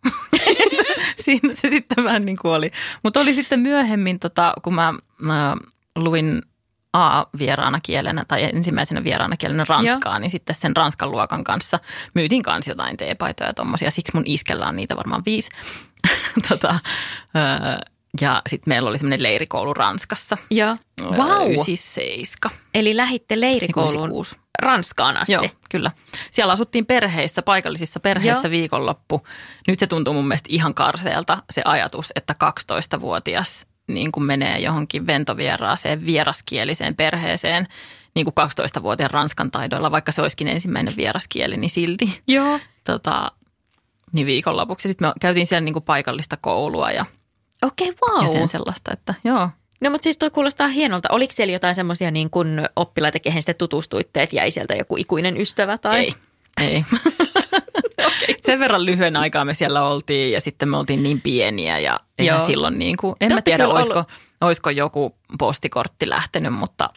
siinä 1.24 1.54
se 1.54 1.68
sitten 1.68 2.04
vähän 2.04 2.24
niin 2.24 2.36
kuin 2.36 2.52
oli. 2.52 2.70
Mutta 3.02 3.20
oli 3.20 3.34
sitten 3.34 3.60
myöhemmin, 3.60 4.18
tota, 4.18 4.54
kun 4.62 4.74
mä, 4.74 4.94
mä 5.18 5.56
luin 5.96 6.42
A-vieraana 6.92 7.80
kielenä 7.82 8.24
tai 8.28 8.44
ensimmäisenä 8.44 9.04
vieraana 9.04 9.36
kielenä 9.36 9.64
ranskaa, 9.68 10.12
Joo. 10.12 10.18
niin 10.18 10.30
sitten 10.30 10.56
sen 10.56 10.76
ranskan 10.76 11.10
luokan 11.10 11.44
kanssa 11.44 11.78
myytiin 12.14 12.42
kans 12.42 12.66
jotain 12.68 12.96
teepaitoja 12.96 13.50
ja 13.50 13.54
tommosia. 13.54 13.90
Siksi 13.90 14.12
mun 14.14 14.26
iskellä 14.26 14.66
on 14.66 14.76
niitä 14.76 14.96
varmaan 14.96 15.22
viisi. 15.26 15.50
tota, 16.48 16.78
ja 18.20 18.42
sitten 18.48 18.70
meillä 18.70 18.88
oli 18.88 18.98
semmoinen 18.98 19.22
leirikoulu 19.22 19.74
Ranskassa. 19.74 20.36
Joo. 20.50 20.76
Wow. 21.02 21.52
Ysis 21.52 21.94
seiska. 21.94 22.50
Eli 22.74 22.96
lähitte 22.96 23.40
leirikouluun 23.40 24.24
Ranskaan 24.62 25.16
asti. 25.16 25.32
Joo, 25.32 25.48
kyllä. 25.70 25.90
Siellä 26.30 26.52
asuttiin 26.52 26.86
perheissä, 26.86 27.42
paikallisissa 27.42 28.00
perheissä 28.00 28.48
Joo. 28.48 28.50
viikonloppu. 28.50 29.26
Nyt 29.68 29.78
se 29.78 29.86
tuntuu 29.86 30.14
mun 30.14 30.28
mielestä 30.28 30.48
ihan 30.52 30.74
karseelta 30.74 31.42
se 31.50 31.62
ajatus, 31.64 32.12
että 32.16 32.34
12-vuotias 32.44 33.66
niin 33.86 34.12
kuin 34.12 34.24
menee 34.24 34.58
johonkin 34.58 35.06
ventovieraaseen 35.06 36.06
vieraskieliseen 36.06 36.96
perheeseen 36.96 37.66
niin 38.14 38.24
kuin 38.24 38.34
12-vuotiaan 38.78 39.10
ranskan 39.10 39.50
taidoilla, 39.50 39.90
vaikka 39.90 40.12
se 40.12 40.22
olisikin 40.22 40.48
ensimmäinen 40.48 40.96
vieraskieli, 40.96 41.56
niin 41.56 41.70
silti. 41.70 42.22
Joo. 42.28 42.60
Tota, 42.84 43.32
niin 44.12 44.26
viikonlopuksi. 44.26 44.88
Sitten 44.88 45.08
me 45.08 45.12
käytiin 45.20 45.46
siellä 45.46 45.64
niin 45.64 45.72
kuin 45.72 45.84
paikallista 45.84 46.36
koulua 46.36 46.90
ja, 46.90 47.06
Okei, 47.62 47.90
okay, 47.90 48.14
wow. 48.14 48.22
ja 48.22 48.28
sen 48.28 48.48
sellaista, 48.48 48.92
että 48.92 49.14
joo. 49.24 49.48
No 49.80 49.90
mutta 49.90 50.04
siis 50.04 50.18
toi 50.18 50.30
kuulostaa 50.30 50.68
hienolta. 50.68 51.08
Oliko 51.12 51.32
siellä 51.32 51.52
jotain 51.52 51.74
semmoisia 51.74 52.10
niin 52.10 52.30
kuin 52.30 52.68
oppilaita, 52.76 53.18
kehen 53.18 53.42
sitten 53.42 53.56
tutustuitte, 53.56 54.22
että 54.22 54.36
jäi 54.36 54.50
sieltä 54.50 54.74
joku 54.74 54.96
ikuinen 54.96 55.36
ystävä? 55.36 55.78
Tai? 55.78 55.98
Ei, 55.98 56.12
ei. 56.60 56.84
okay. 58.06 58.34
Sen 58.44 58.60
verran 58.60 58.84
lyhyen 58.84 59.16
aikaa 59.16 59.44
me 59.44 59.54
siellä 59.54 59.82
oltiin 59.82 60.32
ja 60.32 60.40
sitten 60.40 60.68
me 60.68 60.76
oltiin 60.76 61.02
niin 61.02 61.20
pieniä 61.20 61.78
ja 61.78 62.00
Joo. 62.18 62.46
silloin 62.46 62.78
niin 62.78 62.96
kuin, 62.96 63.16
en 63.20 63.28
Te 63.28 63.34
mä 63.34 63.42
tiedä 63.42 63.68
olisiko, 63.68 63.94
ollut... 63.94 64.08
olisiko 64.40 64.70
joku 64.70 65.14
postikortti 65.38 66.08
lähtenyt, 66.08 66.54
mutta 66.54 66.90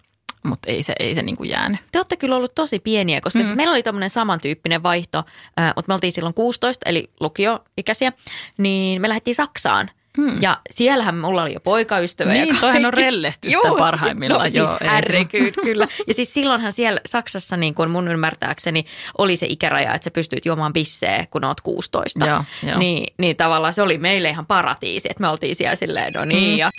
mutta 0.43 0.71
ei 0.71 0.83
se, 0.83 0.93
ei 0.99 1.15
se 1.15 1.21
niin 1.21 1.37
kuin 1.37 1.49
jäänyt. 1.49 1.79
Te 1.91 1.99
olette 1.99 2.17
kyllä 2.17 2.35
ollut 2.35 2.55
tosi 2.55 2.79
pieniä, 2.79 3.21
koska 3.21 3.39
mm-hmm. 3.39 3.55
meillä 3.55 3.71
oli 3.71 3.83
tämmöinen 3.83 4.09
samantyyppinen 4.09 4.83
vaihto, 4.83 5.17
äh, 5.59 5.73
mutta 5.75 5.89
me 5.89 5.93
oltiin 5.93 6.11
silloin 6.11 6.33
16, 6.33 6.89
eli 6.89 7.09
lukioikäisiä, 7.19 8.13
niin 8.57 9.01
me 9.01 9.09
lähdettiin 9.09 9.35
Saksaan– 9.35 9.89
Hmm. 10.17 10.37
Ja 10.41 10.57
siellähän 10.71 11.17
mulla 11.17 11.41
oli 11.41 11.53
jo 11.53 11.59
poikaystävä. 11.59 12.31
Niin, 12.31 12.47
ja 12.47 12.55
toihan 12.61 12.85
on 12.85 12.93
rellestystä 12.93 13.67
Joo, 13.67 13.77
parhaimmillaan. 13.77 14.49
No, 14.53 14.63
joo, 14.63 14.77
siis 14.77 14.91
ärrikyyd, 14.91 15.53
kyllä. 15.63 15.87
Ja 16.07 16.13
siis 16.13 16.33
silloinhan 16.33 16.73
siellä 16.73 17.01
Saksassa 17.05 17.57
niin 17.57 17.75
kuin 17.75 17.89
mun 17.89 18.07
ymmärtääkseni 18.07 18.85
oli 19.17 19.37
se 19.37 19.45
ikäraja, 19.49 19.93
että 19.93 20.03
sä 20.03 20.11
pystyt 20.11 20.45
juomaan 20.45 20.73
bisseä, 20.73 21.27
kun 21.29 21.45
oot 21.45 21.61
16. 21.61 22.25
Joo, 22.25 22.43
joo. 22.67 22.79
Niin, 22.79 23.13
niin 23.17 23.37
tavallaan 23.37 23.73
se 23.73 23.81
oli 23.81 23.97
meille 23.97 24.29
ihan 24.29 24.45
paratiisi, 24.45 25.07
että 25.11 25.21
me 25.21 25.27
oltiin 25.27 25.55
siellä 25.55 25.75
silleen, 25.75 26.13
no 26.13 26.25
niin. 26.25 26.49
Hmm. 26.49 26.57
Ja, 26.57 26.69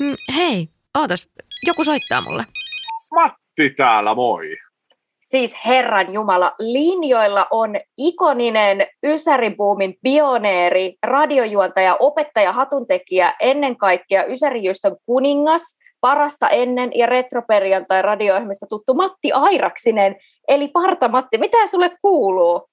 mm, 0.00 0.14
hei, 0.34 0.68
ootas, 0.98 1.28
joku 1.66 1.84
soittaa 1.84 2.20
mulle. 2.20 2.46
Matti 3.14 3.70
täällä, 3.70 4.14
moi 4.14 4.56
siis 5.30 5.56
Herran 5.66 6.12
Jumala, 6.12 6.54
linjoilla 6.58 7.46
on 7.50 7.70
ikoninen 7.98 8.86
Ysäribuumin 9.04 9.94
pioneeri, 10.02 10.94
radiojuontaja, 11.02 11.96
opettaja, 12.00 12.52
hatuntekijä, 12.52 13.34
ennen 13.40 13.76
kaikkea 13.76 14.24
Ysärijystön 14.24 14.96
kuningas, 15.06 15.78
parasta 16.00 16.48
ennen 16.48 16.90
ja 16.94 17.06
retroperjantai 17.06 18.02
radio 18.02 18.34
tuttu 18.68 18.94
Matti 18.94 19.32
Airaksinen, 19.32 20.16
eli 20.48 20.68
Parta 20.68 21.08
Matti, 21.08 21.38
mitä 21.38 21.66
sulle 21.66 21.90
kuuluu? 22.02 22.68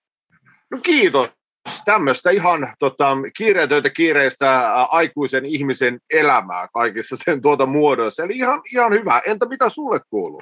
No 0.72 0.78
kiitos. 0.84 1.30
Tämmöistä 1.86 2.30
ihan 2.30 2.74
tota, 2.80 3.18
kiireetöntä 3.38 3.90
kiireistä 3.90 4.74
aikuisen 4.84 5.46
ihmisen 5.46 6.00
elämää 6.14 6.68
kaikissa 6.74 7.16
sen 7.20 7.42
tuota 7.42 7.66
muodoissa. 7.66 8.24
Eli 8.24 8.38
ihan, 8.38 8.62
ihan 8.74 8.94
hyvä. 8.94 9.22
Entä 9.26 9.46
mitä 9.46 9.70
sulle 9.70 10.00
kuuluu? 10.10 10.42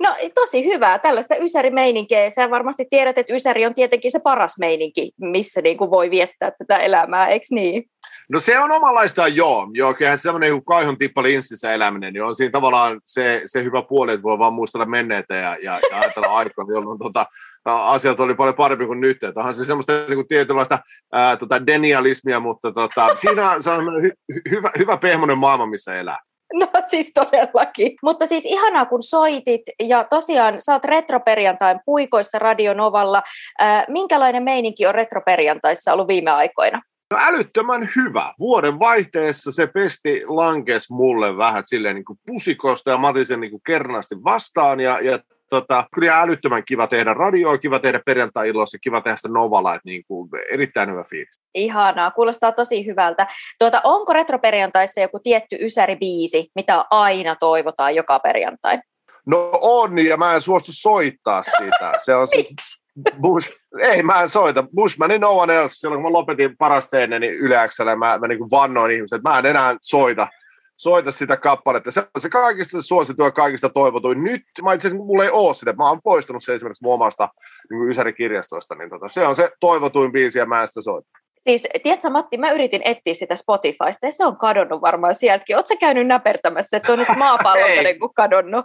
No 0.00 0.16
tosi 0.34 0.64
hyvää, 0.64 0.98
tällaista 0.98 1.36
Ysäri-meininkiä. 1.36 2.30
Sä 2.30 2.50
varmasti 2.50 2.86
tiedät, 2.90 3.18
että 3.18 3.34
Ysäri 3.34 3.66
on 3.66 3.74
tietenkin 3.74 4.10
se 4.10 4.18
paras 4.18 4.58
meininki, 4.58 5.12
missä 5.20 5.60
niin 5.60 5.76
kuin 5.76 5.90
voi 5.90 6.10
viettää 6.10 6.50
tätä 6.50 6.78
elämää, 6.78 7.28
eikö 7.28 7.46
niin? 7.50 7.84
No 8.28 8.40
se 8.40 8.58
on 8.58 8.72
omanlaistaan 8.72 9.36
joo. 9.36 9.68
Joo, 9.72 9.94
kyllähän 9.94 10.18
semmoinen 10.18 10.50
kuin 10.50 10.64
kaihon 10.64 10.98
tippa 10.98 11.22
linssissä 11.22 11.74
eläminen, 11.74 12.12
niin 12.12 12.22
on 12.22 12.34
siinä 12.34 12.50
tavallaan 12.50 13.00
se, 13.04 13.42
se 13.46 13.64
hyvä 13.64 13.82
puoli, 13.82 14.12
että 14.12 14.22
voi 14.22 14.38
vaan 14.38 14.52
muistella 14.52 14.86
menneitä 14.86 15.34
ja, 15.34 15.56
ja, 15.62 15.80
ja 15.90 16.00
ajatella 16.00 16.34
aikaa, 16.38 16.64
jolloin 16.68 16.98
tota, 16.98 17.26
asiat 17.64 18.20
oli 18.20 18.34
paljon 18.34 18.54
parempi 18.54 18.86
kuin 18.86 19.00
nyt. 19.00 19.24
Että 19.24 19.40
onhan 19.40 19.54
se 19.54 19.64
semmoista 19.64 19.92
niin 19.92 20.14
kuin 20.14 20.28
tietynlaista 20.28 20.78
ää, 21.12 21.36
tota, 21.36 21.66
denialismia, 21.66 22.40
mutta 22.40 22.72
tota, 22.72 23.16
siinä 23.16 23.50
on 23.50 24.02
hy, 24.02 24.10
hyvä, 24.50 24.70
hyvä 24.78 24.96
pehmonen 24.96 25.38
maailma, 25.38 25.66
missä 25.66 25.98
elää. 25.98 26.18
No 26.60 26.68
siis 26.88 27.12
todellakin. 27.14 27.96
Mutta 28.02 28.26
siis 28.26 28.46
ihanaa, 28.46 28.86
kun 28.86 29.02
soitit 29.02 29.62
ja 29.80 30.04
tosiaan 30.04 30.54
oot 30.72 30.84
retroperjantain 30.84 31.80
puikoissa 31.84 32.38
Radionovalla. 32.38 33.22
Äh, 33.62 33.84
minkälainen 33.88 34.42
meininki 34.42 34.86
on 34.86 34.94
retroperjantaissa 34.94 35.92
ollut 35.92 36.08
viime 36.08 36.30
aikoina? 36.30 36.82
No 37.10 37.18
älyttömän 37.20 37.88
hyvä. 37.96 38.32
Vuoden 38.38 38.78
vaihteessa 38.78 39.52
se 39.52 39.66
pesti 39.66 40.22
lankes 40.26 40.90
mulle 40.90 41.36
vähän 41.36 41.62
silleen 41.66 41.94
niin 41.94 42.04
kuin 42.04 42.18
pusikosta 42.26 42.90
ja 42.90 42.98
mä 42.98 43.08
otin 43.08 43.26
sen 43.26 43.40
niin 43.40 43.50
kuin 43.50 43.62
kernasti 43.66 44.14
vastaan 44.24 44.80
ja, 44.80 45.00
ja 45.00 45.18
tota, 45.60 45.84
kyllä 45.94 46.20
älyttömän 46.20 46.64
kiva 46.64 46.86
tehdä 46.86 47.14
radioa, 47.14 47.58
kiva 47.58 47.78
tehdä 47.78 48.00
perjantai-illoissa, 48.06 48.78
kiva 48.78 49.00
tehdä 49.00 49.16
sitä 49.16 49.28
Novalla, 49.28 49.74
että 49.74 49.88
niin 49.88 50.04
kuin, 50.08 50.28
erittäin 50.50 50.90
hyvä 50.90 51.04
fiilis. 51.04 51.40
Ihanaa, 51.54 52.10
kuulostaa 52.10 52.52
tosi 52.52 52.86
hyvältä. 52.86 53.26
Tuota, 53.58 53.80
onko 53.84 54.12
retroperjantaissa 54.12 55.00
joku 55.00 55.18
tietty 55.18 55.56
ysäri-biisi, 55.60 56.50
mitä 56.54 56.84
aina 56.90 57.36
toivotaan 57.36 57.94
joka 57.94 58.18
perjantai? 58.18 58.78
No 59.26 59.50
on, 59.62 59.98
ja 59.98 60.16
mä 60.16 60.34
en 60.34 60.42
suostu 60.42 60.72
soittaa 60.74 61.42
sitä. 61.42 61.92
Se 62.04 62.14
on 62.14 62.28
Miksi? 62.36 62.84
Bush, 63.20 63.50
ei, 63.80 64.02
mä 64.02 64.22
en 64.22 64.28
soita. 64.28 64.64
Bushmanin 64.74 65.20
no 65.20 65.38
one 65.38 65.56
else. 65.56 65.74
Silloin 65.74 66.02
kun 66.02 66.12
mä 66.12 66.18
lopetin 66.18 66.56
parasteenne, 66.56 67.18
niin 67.18 67.34
Yle 67.34 67.56
mä, 67.96 68.18
mä 68.18 68.28
niin 68.28 68.50
vannoin 68.50 68.92
ihmiset, 68.92 69.16
että 69.16 69.30
mä 69.30 69.38
en 69.38 69.46
enää 69.46 69.76
soita 69.82 70.28
soita 70.76 71.10
sitä 71.10 71.36
kappaletta. 71.36 71.90
Se 71.90 72.00
on 72.00 72.20
se 72.20 72.28
kaikista 72.28 72.82
suosituin 72.82 73.26
ja 73.26 73.30
kaikista 73.30 73.68
toivotuin. 73.68 74.24
Nyt, 74.24 74.42
mä 74.62 74.72
itse 74.72 74.88
asiassa, 74.88 75.04
mulla 75.04 75.24
ei 75.24 75.30
ole 75.30 75.54
sitä, 75.54 75.72
mä 75.72 75.88
oon 75.88 76.02
poistanut 76.04 76.44
se 76.44 76.54
esimerkiksi 76.54 76.84
mun 76.84 76.94
omasta 76.94 77.28
niin 77.70 77.88
Ysäri-kirjastosta, 77.88 78.74
niin 78.74 78.90
tota, 78.90 79.08
se 79.08 79.26
on 79.26 79.36
se 79.36 79.50
toivotuin 79.60 80.12
biisi 80.12 80.38
ja 80.38 80.46
mä 80.46 80.60
en 80.60 80.68
sitä 80.68 80.82
soita. 80.82 81.08
Siis, 81.38 81.66
tiedätkö 81.82 82.10
Matti, 82.10 82.38
mä 82.38 82.50
yritin 82.50 82.82
etsiä 82.84 83.14
sitä 83.14 83.36
Spotifysta 83.36 84.06
ja 84.06 84.12
se 84.12 84.26
on 84.26 84.36
kadonnut 84.36 84.82
varmaan 84.82 85.14
sieltäkin. 85.14 85.56
Oletko 85.56 85.76
käynyt 85.80 86.06
näpertämässä, 86.06 86.76
että 86.76 86.86
se 86.86 86.92
on 86.92 86.98
nyt 86.98 87.08
maapallolta 87.18 87.82
niin 87.82 87.98
kadonnut? 88.14 88.64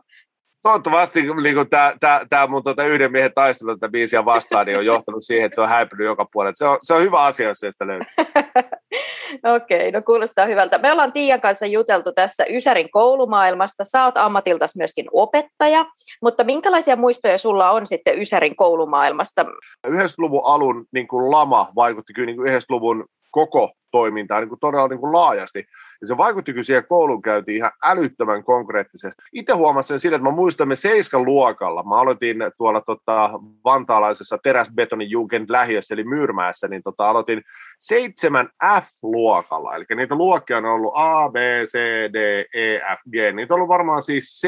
Toivottavasti 0.62 1.22
niin 1.22 1.70
tämä, 1.70 1.94
tämä, 2.00 2.22
tämä 2.30 2.48
mun 2.48 2.64
tuota 2.64 2.84
yhden 2.84 3.12
miehen 3.12 3.32
taistelu 3.36 3.76
tätä 3.76 3.92
biisiä 3.92 4.26
vastaan 4.26 4.66
niin 4.66 4.78
on 4.78 4.86
johtanut 4.86 5.24
siihen, 5.24 5.46
että 5.46 5.56
se 5.56 5.62
on 5.62 5.70
häipynyt 5.70 6.06
joka 6.06 6.26
puolella. 6.34 6.54
Se 6.56 6.66
on, 6.66 6.78
se 6.82 6.94
on 6.94 7.02
hyvä 7.02 7.24
asia, 7.24 7.48
jos 7.48 7.60
sitä 7.60 7.88
löytyy. 7.88 8.08
Okei, 9.56 9.90
okay, 9.90 9.92
no 9.92 10.02
kuulostaa 10.06 10.46
hyvältä. 10.46 10.78
Me 10.78 10.92
ollaan 10.92 11.14
Tiian 11.14 11.42
kanssa 11.42 11.66
juteltu 11.66 12.12
tässä 12.12 12.46
Ysärin 12.50 12.92
koulumaailmasta. 12.92 13.86
Sä 13.86 14.06
oot 14.06 14.18
ammatiltas 14.18 14.76
myöskin 14.76 15.06
opettaja, 15.12 15.86
mutta 16.22 16.44
minkälaisia 16.44 16.96
muistoja 16.96 17.38
sulla 17.38 17.72
on 17.72 17.88
sitten 17.88 18.22
Ysärin 18.22 18.56
koulumaailmasta? 18.56 19.46
90-luvun 19.88 20.42
alun 20.46 20.86
niin 20.94 21.08
kuin 21.08 21.32
lama 21.32 21.68
vaikutti 21.76 22.14
kyllä 22.14 22.26
niin 22.26 22.38
kuin 22.38 22.50
90-luvun 22.50 23.06
koko 23.32 23.72
toimintaa 23.92 24.40
niin 24.40 24.50
kuin 24.50 24.60
todella 24.60 24.88
niin 24.88 25.00
kuin 25.00 25.14
laajasti. 25.14 25.66
Ja 26.02 26.08
se 26.08 26.18
vaikutti 26.18 26.52
kyllä 26.52 26.64
siihen 26.64 26.88
koulunkäyntiin 26.90 27.56
ihan 27.56 27.72
älyttömän 27.84 28.44
konkreettisesti. 28.44 29.24
Itse 29.34 29.54
huomasin 29.54 29.88
sen 29.88 30.00
sillä, 30.00 30.16
että 30.16 30.30
mä 30.30 30.36
muistamme 30.36 30.76
seiskan 30.76 31.26
luokalla. 31.26 31.84
Mä 31.84 31.96
aloitin 31.96 32.38
tuolla 32.58 32.82
tota, 32.82 33.30
vantaalaisessa 33.66 34.38
teräsbetonin 34.44 35.10
Jugend 35.10 35.46
lähiössä, 35.50 35.94
eli 35.94 36.04
Myyrmäessä, 36.04 36.68
niin 36.68 36.84
tota, 36.84 37.10
aloitin 37.10 37.42
seitsemän 37.80 38.50
F-luokalla. 38.82 39.76
Eli 39.76 39.86
niitä 39.96 40.16
luokkia 40.16 40.58
on 40.58 40.66
ollut 40.66 40.94
A, 40.96 41.30
B, 41.30 41.36
C, 41.66 41.78
D, 42.14 42.46
E, 42.54 42.80
F, 42.80 43.00
G. 43.12 43.36
Niitä 43.36 43.54
on 43.54 43.56
ollut 43.56 43.70
varmaan 43.70 44.02
siis 44.02 44.42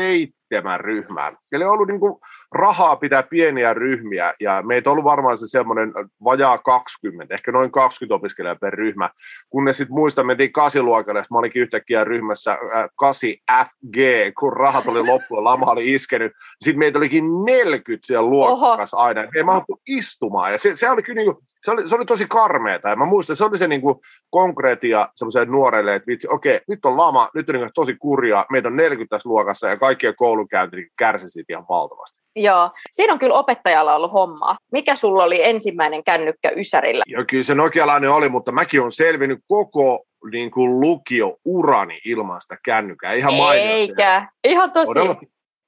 seitsemän 0.52 0.80
ryhmää. 0.80 1.34
Eli 1.52 1.64
on 1.64 1.72
ollut 1.72 1.88
niin 1.88 2.00
kuin 2.00 2.20
rahaa 2.52 2.96
pitää 2.96 3.24
pieniä 3.24 3.74
ryhmiä, 3.74 4.34
ja 4.40 4.64
meitä 4.66 4.90
on 4.90 4.92
ollut 4.92 5.04
varmaan 5.06 5.38
se 5.38 5.48
semmoinen 5.48 5.94
vajaa 6.24 6.58
20, 6.58 7.34
ehkä 7.34 7.52
noin 7.52 7.72
20 7.72 8.16
opiskelijaa 8.16 8.56
per 8.56 8.74
ryhmä. 8.74 9.10
Kunnes 9.50 9.78
sitten 9.78 9.96
muistan, 9.96 10.26
mentiin 10.26 10.52
kasiluokalle, 10.52 11.20
ja 11.20 11.26
mä 11.32 11.38
olinkin 11.38 11.62
yhtäkkiä 11.62 12.04
ryhmässä 12.04 12.52
äh, 12.52 12.90
8FG, 13.04 13.98
kun 14.40 14.54
rahat 14.54 14.88
oli 14.88 15.04
loppu 15.04 15.36
ja 15.36 15.44
lama 15.44 15.72
oli 15.72 15.94
iskenyt. 15.94 16.32
Sitten 16.62 16.80
meitä 16.80 16.98
olikin 16.98 17.26
40 17.46 18.08
siellä 18.08 18.30
luokassa 18.30 18.98
Oho. 18.98 19.06
aina. 19.06 19.22
Ei 19.36 19.44
mä 19.44 19.62
istumaan. 19.88 20.52
Ja 20.52 20.58
se, 20.58 20.76
se 20.76 20.90
oli 20.90 21.04
kyllä 21.04 21.18
niin 21.18 21.34
kuin, 21.34 21.46
se 21.63 21.71
oli, 21.71 21.88
se 21.88 21.95
oli 21.95 22.06
tosi 22.06 22.26
karmeeta. 22.30 22.89
Ja 22.89 22.95
mä 22.95 23.06
muistan, 23.06 23.36
se 23.36 23.45
oli 23.45 23.58
se 23.58 23.67
niin 23.67 23.82
kuin 23.82 23.95
konkreettia 24.30 25.08
semmoiselle 25.15 25.45
nuorelle, 25.45 25.95
että 25.95 26.08
vitsi, 26.08 26.28
okei, 26.32 26.60
nyt 26.67 26.86
on 26.86 26.97
lama, 26.97 27.30
nyt 27.36 27.50
on 27.50 27.56
niin 27.56 27.69
tosi 27.76 27.95
kurjaa, 27.95 28.45
meitä 28.52 28.67
on 28.67 28.76
40 28.76 29.15
tässä 29.15 29.30
luokassa 29.30 29.67
ja 29.67 29.78
kaikkien 29.78 30.15
koulunkäynti 30.15 30.76
niin 30.76 30.89
kärsi 30.97 31.30
siitä 31.30 31.54
ihan 31.54 31.65
valtavasti. 31.69 32.21
Joo, 32.36 32.71
siinä 32.91 33.13
on 33.13 33.19
kyllä 33.19 33.36
opettajalla 33.36 33.95
ollut 33.95 34.13
hommaa. 34.13 34.58
Mikä 34.71 34.95
sulla 34.95 35.24
oli 35.24 35.43
ensimmäinen 35.43 36.04
kännykkä 36.04 36.52
Ysärillä? 36.56 37.04
Joo, 37.08 37.26
kyllä 37.30 37.43
se 37.43 37.56
nokialainen 37.56 38.12
oli, 38.12 38.30
mutta 38.30 38.52
mäkin 38.52 38.82
on 38.82 38.91
selvinnyt 38.91 39.39
koko 39.47 40.04
niin 40.32 40.52
kuin 40.52 40.80
lukio-urani 40.80 42.00
ilman 42.06 42.41
sitä 42.41 42.58
kännykää. 42.65 43.13
Ihan 43.13 43.34
mainiosti. 43.34 43.82
Eikä, 43.82 44.28
ihan 44.43 44.71
tosi. 44.71 44.93
Todella, 44.93 45.15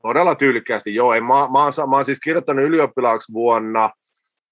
todella 0.01 0.35
tyylikkäästi, 0.35 0.95
joo. 0.95 1.13
Ei, 1.13 1.21
mä, 1.21 1.27
mä, 1.27 1.63
oon, 1.63 1.73
mä 1.89 1.95
oon 1.95 2.05
siis 2.05 2.19
kirjoittanut 2.19 2.65
ylioppilaaksi 2.65 3.33
vuonna, 3.33 3.89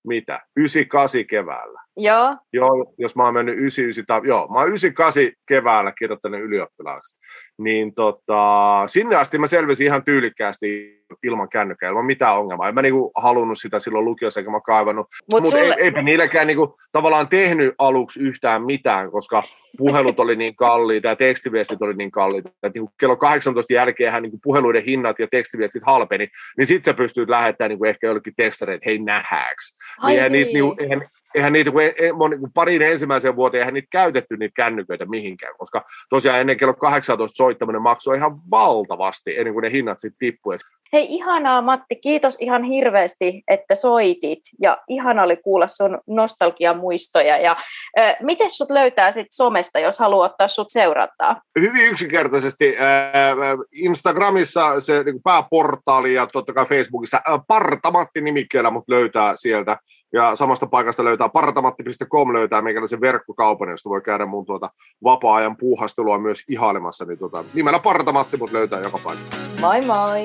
mitä, 0.07 0.39
98 0.57 1.25
keväällä. 1.25 1.81
Joo. 1.97 2.37
Joo, 2.53 2.93
jos 2.97 3.15
mä 3.15 3.23
oon 3.23 3.33
mennyt 3.33 3.57
99, 3.57 4.05
tai, 4.05 4.29
joo, 4.29 4.47
mä 4.47 4.59
oon 4.59 4.67
98 4.67 5.33
keväällä 5.47 5.91
kirjoittanut 5.91 6.41
ylioppilaaksi. 6.41 7.17
Niin 7.57 7.95
tota, 7.95 8.83
sinne 8.85 9.15
asti 9.15 9.37
mä 9.37 9.47
selvisin 9.47 9.85
ihan 9.85 10.03
tyylikkäästi 10.03 11.00
ilman 11.23 11.49
kännykkää, 11.49 11.89
ilman 11.89 12.05
mitään 12.05 12.37
ongelmaa. 12.37 12.67
En 12.69 12.75
mä 12.75 12.81
niinku 12.81 13.11
halunnut 13.17 13.59
sitä 13.59 13.79
silloin 13.79 14.05
lukiossa, 14.05 14.39
eikä 14.39 14.51
mä 14.51 14.61
kaivannut. 14.61 15.07
Mut 15.33 15.41
Mutta 15.41 15.57
sulle- 15.57 15.73
ei, 15.73 15.83
eipä 15.83 16.01
niilläkään 16.01 16.47
niinku, 16.47 16.75
tavallaan 16.91 17.27
tehnyt 17.27 17.75
aluksi 17.77 18.19
yhtään 18.19 18.63
mitään, 18.63 19.11
koska 19.11 19.43
puhelut 19.77 20.19
oli 20.19 20.35
niin 20.35 20.55
kalliita 20.55 21.07
ja 21.07 21.15
tekstiviestit 21.15 21.81
oli 21.81 21.93
niin 21.93 22.11
kalliita. 22.11 22.49
Että 22.49 22.79
niinku 22.79 22.93
kello 22.99 23.15
18 23.15 23.73
jälkeen 23.73 24.21
niinku 24.21 24.39
puheluiden 24.43 24.83
hinnat 24.83 25.19
ja 25.19 25.27
tekstiviestit 25.31 25.83
halpeni, 25.85 26.27
niin 26.57 26.67
sit 26.67 26.83
sä 26.83 26.93
pystyt 26.93 27.29
lähettämään 27.29 27.69
niinku 27.69 27.85
ehkä 27.85 28.07
jollekin 28.07 28.33
tekstareille, 28.37 28.75
että 28.75 28.89
hei 28.89 28.99
nähääks. 28.99 29.77
Ai 29.99 30.11
Niin 30.11 30.17
eihän, 30.17 30.31
niitä, 30.31 30.45
niin. 30.45 30.53
niinku, 30.53 30.75
eihän, 30.79 31.09
eihän 31.35 31.53
niitä, 31.53 31.71
kun 31.71 31.81
ei, 31.81 31.93
moni, 32.13 32.37
kun 32.37 32.51
parin 32.53 32.81
ensimmäiseen 32.81 33.35
vuoteen 33.35 33.59
eihän 33.59 33.73
niitä 33.73 33.87
käytetty 33.91 34.37
niitä 34.37 34.53
kännyköitä 34.55 35.05
mihinkään, 35.05 35.53
koska 35.57 35.85
tosiaan 36.09 36.39
ennen 36.39 36.57
kello 36.57 36.73
18 36.73 37.35
soittaminen 37.35 37.81
maksoi 37.81 38.17
ihan 38.17 38.39
valtavasti 38.51 39.37
ennen 39.37 39.53
kuin 39.53 39.63
ne 39.63 39.71
hinnat 39.71 39.99
sitten 39.99 40.19
tippuivat. 40.19 40.61
Hei 40.93 41.00
ihanaa 41.09 41.61
Matti, 41.61 41.95
kiitos 41.95 42.37
ihan 42.39 42.63
hirveästi, 42.63 43.43
että 43.47 43.75
soitit 43.75 44.39
ja 44.61 44.77
ihana 44.87 45.23
oli 45.23 45.37
kuulla 45.37 45.67
sun 45.67 45.99
nostalgiamuistoja. 46.07 47.37
Ja, 47.37 47.55
äh, 47.99 48.15
miten 48.21 48.49
sut 48.49 48.71
löytää 48.71 49.11
sit 49.11 49.27
somesta, 49.31 49.79
jos 49.79 49.99
haluaa 49.99 50.25
ottaa 50.25 50.47
sut 50.47 50.69
seurantaa? 50.69 51.41
Hyvin 51.59 51.85
yksinkertaisesti 51.85 52.75
ää, 52.79 53.35
Instagramissa 53.71 54.79
se 54.79 55.03
niin 55.03 55.23
pääportaali 55.23 56.13
ja 56.13 56.27
totta 56.27 56.53
kai 56.53 56.65
Facebookissa 56.65 57.21
ää, 57.27 57.39
Partamatti 57.47 58.21
nimikkeellä 58.21 58.71
mut 58.71 58.83
löytää 58.87 59.33
sieltä. 59.35 59.77
Ja 60.13 60.35
samasta 60.35 60.67
paikasta 60.67 61.03
löytää 61.03 61.29
partamatti.com 61.29 62.33
löytää 62.33 62.61
meikäläisen 62.61 63.01
verkkokaupan, 63.01 63.69
josta 63.69 63.89
voi 63.89 64.01
käydä 64.01 64.25
mun 64.25 64.45
tuota 64.45 64.69
vapaa-ajan 65.03 65.57
puuhastelua 65.57 66.17
myös 66.17 66.43
ihailemassa. 66.47 67.05
Niin 67.05 67.19
tuota, 67.19 67.43
nimellä 67.53 67.79
Partamatti 67.79 68.37
mut 68.37 68.51
löytää 68.51 68.79
joka 68.79 68.99
paikasta. 69.03 69.37
Moi 69.61 69.81
moi! 69.81 70.21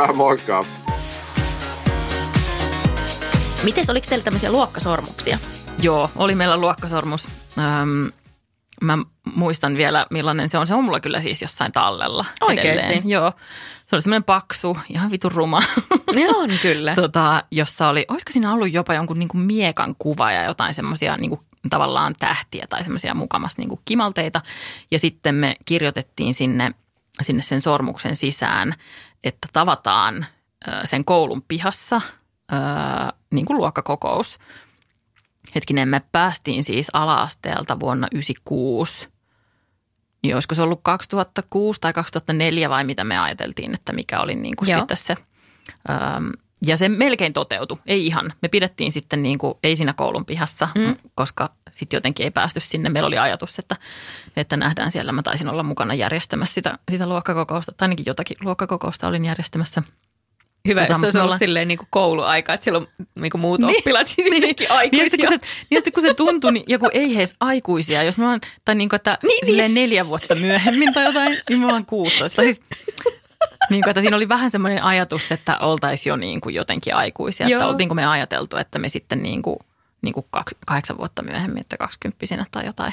Hyvää 0.00 0.16
moikka! 0.16 0.64
Mites, 3.64 3.90
oliko 3.90 4.06
teillä 4.08 4.24
tämmöisiä 4.24 4.52
luokkasormuksia? 4.52 5.38
Joo, 5.82 6.10
oli 6.16 6.34
meillä 6.34 6.56
luokkasormus. 6.56 7.28
Öm, 7.58 8.12
mä 8.82 8.98
muistan 9.34 9.76
vielä, 9.76 10.06
millainen 10.10 10.48
se 10.48 10.58
on. 10.58 10.66
Se 10.66 10.74
on 10.74 10.84
mulla 10.84 11.00
kyllä 11.00 11.20
siis 11.20 11.42
jossain 11.42 11.72
tallella 11.72 12.24
Oikeesti? 12.40 12.68
edelleen. 12.68 13.08
Joo, 13.08 13.32
se 13.86 13.96
oli 13.96 14.02
semmoinen 14.02 14.24
paksu, 14.24 14.78
ihan 14.88 15.10
vitun 15.10 15.32
ruma, 15.32 15.60
on 16.36 16.50
kyllä. 16.62 16.94
tota, 17.02 17.44
jossa 17.50 17.88
oli, 17.88 18.04
olisiko 18.08 18.32
siinä 18.32 18.52
ollut 18.52 18.72
jopa 18.72 18.94
jonkun 18.94 19.18
niin 19.18 19.28
kuin 19.28 19.42
miekan 19.42 19.94
kuva 19.98 20.32
ja 20.32 20.44
jotain 20.44 20.74
semmoisia 20.74 21.16
niin 21.16 21.30
kuin 21.30 21.40
tavallaan 21.70 22.14
tähtiä 22.18 22.66
tai 22.68 22.82
semmoisia 22.82 23.14
mukamas 23.14 23.58
niin 23.58 23.68
kuin 23.68 23.80
kimalteita. 23.84 24.40
Ja 24.90 24.98
sitten 24.98 25.34
me 25.34 25.56
kirjoitettiin 25.64 26.34
sinne, 26.34 26.70
sinne 27.22 27.42
sen 27.42 27.60
sormuksen 27.60 28.16
sisään, 28.16 28.74
että 29.24 29.48
tavataan 29.52 30.26
sen 30.84 31.04
koulun 31.04 31.42
pihassa 31.48 32.00
niin 33.30 33.46
kuin 33.46 33.56
luokkakokous. 33.56 34.38
Hetkinen, 35.54 35.88
me 35.88 36.02
päästiin 36.12 36.64
siis 36.64 36.86
ala-asteelta 36.92 37.80
vuonna 37.80 38.06
1996. 38.06 39.08
Niin 40.22 40.34
olisiko 40.34 40.54
se 40.54 40.62
ollut 40.62 40.80
2006 40.82 41.80
tai 41.80 41.92
2004 41.92 42.70
vai 42.70 42.84
mitä 42.84 43.04
me 43.04 43.18
ajateltiin, 43.18 43.74
että 43.74 43.92
mikä 43.92 44.20
oli 44.20 44.34
niin 44.34 44.56
kuin 44.56 44.70
Joo. 44.70 44.78
sitten 44.78 44.96
se. 44.96 45.16
Ja 46.66 46.76
se 46.76 46.88
melkein 46.88 47.32
toteutui, 47.32 47.78
ei 47.86 48.06
ihan. 48.06 48.32
Me 48.42 48.48
pidettiin 48.48 48.92
sitten 48.92 49.22
niin 49.22 49.38
kuin, 49.38 49.54
ei 49.62 49.76
siinä 49.76 49.92
koulun 49.92 50.24
pihassa, 50.26 50.68
mm. 50.74 50.96
koska 51.14 51.50
sitten 51.70 51.96
jotenkin 51.96 52.24
ei 52.24 52.30
päästy 52.30 52.60
sinne. 52.60 52.88
Meillä 52.90 53.06
oli 53.06 53.18
ajatus, 53.18 53.58
että, 53.58 53.76
että 54.36 54.56
nähdään 54.56 54.92
siellä. 54.92 55.12
Mä 55.12 55.22
taisin 55.22 55.48
olla 55.48 55.62
mukana 55.62 55.94
järjestämässä 55.94 56.54
sitä, 56.54 56.78
sitä 56.90 57.06
luokkakokousta, 57.06 57.72
tai 57.72 57.86
ainakin 57.86 58.06
jotakin 58.06 58.36
luokkakokousta 58.40 59.08
olin 59.08 59.24
järjestämässä. 59.24 59.82
Hyvä, 60.68 60.80
Tota, 60.80 60.92
jos 60.92 61.00
se 61.00 61.06
olisi 61.06 61.18
ollut 61.18 61.24
ollaan- 61.26 61.38
silleen 61.38 61.68
niin 61.68 61.78
kuin 61.78 61.88
kouluaika, 61.90 62.54
että 62.54 62.64
siellä 62.64 62.78
on 62.78 62.86
niin 63.14 63.30
kuin 63.30 63.40
muut 63.40 63.60
Niin. 63.66 63.76
oppilaat 63.78 64.06
niin, 64.16 64.30
Niin, 64.42 64.54
ja 64.60 64.74
aikuisia. 64.74 65.08
sitten 65.08 65.28
kun, 65.28 65.38
se, 65.40 65.46
ja 65.70 65.76
sitten 65.76 65.92
kun 65.92 66.02
se 66.02 66.14
tuntui, 66.14 66.52
niin 66.52 66.64
joku 66.68 66.88
ei 66.92 67.16
heis 67.16 67.34
aikuisia, 67.40 68.02
jos 68.02 68.18
me 68.18 68.24
ollaan, 68.24 68.40
tai 68.64 68.74
niin 68.74 68.88
kuin, 68.88 68.96
että 68.96 69.18
niin, 69.22 69.46
silleen 69.46 69.74
neljä 69.74 70.06
vuotta 70.06 70.34
myöhemmin 70.34 70.92
tai 70.94 71.04
jotain, 71.04 71.38
niin 71.48 71.58
me 71.60 71.66
ollaan 71.66 71.86
16. 71.86 72.36
Tai 72.36 72.44
siis, 72.44 72.60
niin 73.70 73.82
kuin, 73.82 73.90
että 73.90 74.00
siinä 74.00 74.16
oli 74.16 74.28
vähän 74.28 74.50
semmoinen 74.50 74.82
ajatus, 74.82 75.32
että 75.32 75.58
oltaisiin 75.58 76.10
jo 76.10 76.16
niin 76.16 76.40
kuin 76.40 76.54
jotenkin 76.54 76.94
aikuisia. 76.94 77.46
Että 77.46 77.64
Joo. 77.64 77.68
oltiinko 77.70 77.94
me 77.94 78.06
ajateltu, 78.06 78.56
että 78.56 78.78
me 78.78 78.88
sitten 78.88 79.22
niin 79.22 79.42
kuin, 79.42 79.56
niin 80.02 80.14
kuin 80.14 80.26
kahdeksan 80.66 80.98
vuotta 80.98 81.22
myöhemmin, 81.22 81.60
että 81.60 81.76
kaksikymppisenä 81.76 82.46
tai 82.50 82.66
jotain. 82.66 82.92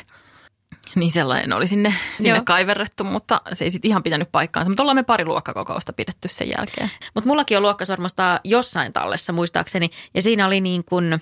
Niin 0.95 1.11
sellainen 1.11 1.53
oli 1.53 1.67
sinne, 1.67 1.93
sinne 2.17 2.29
Joo. 2.29 2.41
kaiverrettu, 2.45 3.03
mutta 3.03 3.41
se 3.53 3.63
ei 3.63 3.71
sitten 3.71 3.89
ihan 3.89 4.03
pitänyt 4.03 4.31
paikkaansa. 4.31 4.69
Mutta 4.69 4.83
ollaan 4.83 4.97
me 4.97 5.03
pari 5.03 5.25
luokkakokousta 5.25 5.93
pidetty 5.93 6.27
sen 6.27 6.47
jälkeen. 6.57 6.91
Mutta 7.15 7.27
mullakin 7.27 7.57
on 7.57 7.63
luokkasormusta 7.63 8.39
jossain 8.43 8.93
tallessa 8.93 9.33
muistaakseni, 9.33 9.89
ja 10.13 10.21
siinä 10.21 10.47
oli 10.47 10.61
niin 10.61 10.83
kuin 10.83 11.21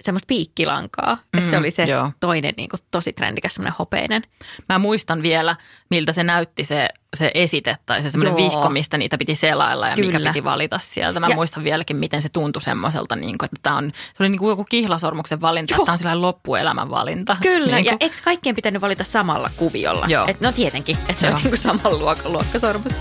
semmoista 0.00 0.26
piikkilankaa. 0.26 1.14
Mm, 1.32 1.38
että 1.38 1.50
se 1.50 1.56
Mm, 1.56 1.60
oli 1.60 1.70
se 1.70 1.84
joo. 1.84 2.10
toinen 2.20 2.54
niin 2.56 2.68
kuin 2.68 2.80
tosi 2.90 3.12
trendikäs 3.12 3.54
semmoinen 3.54 3.74
hopeinen. 3.78 4.22
Mä 4.68 4.78
muistan 4.78 5.22
vielä, 5.22 5.56
miltä 5.90 6.12
se 6.12 6.24
näytti 6.24 6.64
se, 6.64 6.88
se 7.16 7.30
esite 7.34 7.76
tai 7.86 8.02
se 8.02 8.10
semmoinen 8.10 8.38
Joo. 8.44 8.50
vihko, 8.52 8.68
mistä 8.68 8.98
niitä 8.98 9.18
piti 9.18 9.36
selailla 9.36 9.88
ja 9.88 9.96
mikä 9.96 10.18
Kyllä. 10.18 10.30
piti 10.32 10.44
valita 10.44 10.78
sieltä. 10.82 11.20
Mä 11.20 11.28
Ja- 11.28 11.34
muistan 11.34 11.64
vieläkin, 11.64 11.96
miten 11.96 12.22
se 12.22 12.28
tuntui 12.28 12.62
semmoiselta, 12.62 13.16
niin 13.16 13.38
kuin, 13.38 13.46
että 13.46 13.56
tämä 13.62 13.76
on, 13.76 13.92
se 14.14 14.22
oli 14.22 14.28
niin 14.28 14.38
kuin 14.38 14.48
joku 14.50 14.64
kihlasormuksen 14.64 15.40
valinta, 15.40 15.72
Joo. 15.74 15.76
että 15.76 15.84
tämä 15.86 15.92
on 15.94 15.98
sellainen 15.98 16.22
loppuelämän 16.22 16.90
valinta. 16.90 17.36
Kyllä, 17.42 17.76
niin 17.76 17.84
ja 17.84 17.96
eikö 18.00 18.16
kaikkien 18.24 18.54
pitänyt 18.56 18.82
valita 18.82 19.04
samalla 19.04 19.50
kuviolla? 19.56 20.06
Joo. 20.08 20.24
Et, 20.28 20.40
no 20.40 20.52
tietenkin, 20.52 20.96
että 21.08 21.20
se 21.20 21.26
Joo. 21.26 21.32
olisi 21.32 21.44
niin 21.44 21.50
kuin 21.50 21.58
samalla 21.58 21.98
luokka, 21.98 22.28
luokkasormus. 22.28 22.92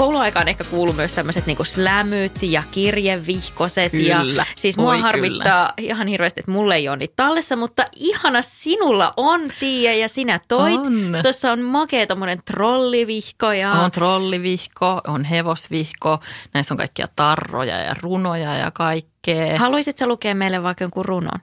Kouluaikaan 0.00 0.48
ehkä 0.48 0.64
kuuluu 0.64 0.94
myös 0.94 1.12
tämmöiset 1.12 1.46
niinku 1.46 1.64
slämyt 1.64 2.42
ja 2.42 2.62
kirjevihkoset. 2.70 3.92
Kyllä. 3.92 4.42
Ja 4.48 4.54
siis 4.56 4.76
mua 4.76 4.90
Oi, 4.90 5.00
harmittaa 5.00 5.72
ihan 5.78 6.06
hirveästi, 6.06 6.40
että 6.40 6.50
mulla 6.50 6.74
ei 6.74 6.88
ole 6.88 6.96
niitä 6.96 7.12
tallessa, 7.16 7.56
mutta 7.56 7.84
ihana 7.96 8.42
sinulla 8.42 9.12
on, 9.16 9.40
Tiia, 9.60 9.94
ja 9.94 10.08
sinä 10.08 10.40
toit. 10.48 10.80
On. 10.80 11.12
Tuossa 11.22 11.52
on 11.52 11.60
makea 11.60 12.06
tommonen 12.06 12.38
trollivihko 12.44 13.52
ja... 13.52 13.72
on 13.72 13.90
trollivihko, 13.90 15.00
on 15.06 15.24
hevosvihko, 15.24 16.20
näissä 16.54 16.74
on 16.74 16.78
kaikkia 16.78 17.06
tarroja 17.16 17.78
ja 17.78 17.94
runoja 18.02 18.54
ja 18.54 18.70
kaikkea. 18.70 19.58
Haluaisitko 19.58 20.06
lukea 20.06 20.34
meille 20.34 20.62
vaikka 20.62 20.84
jonkun 20.84 21.04
runon? 21.04 21.40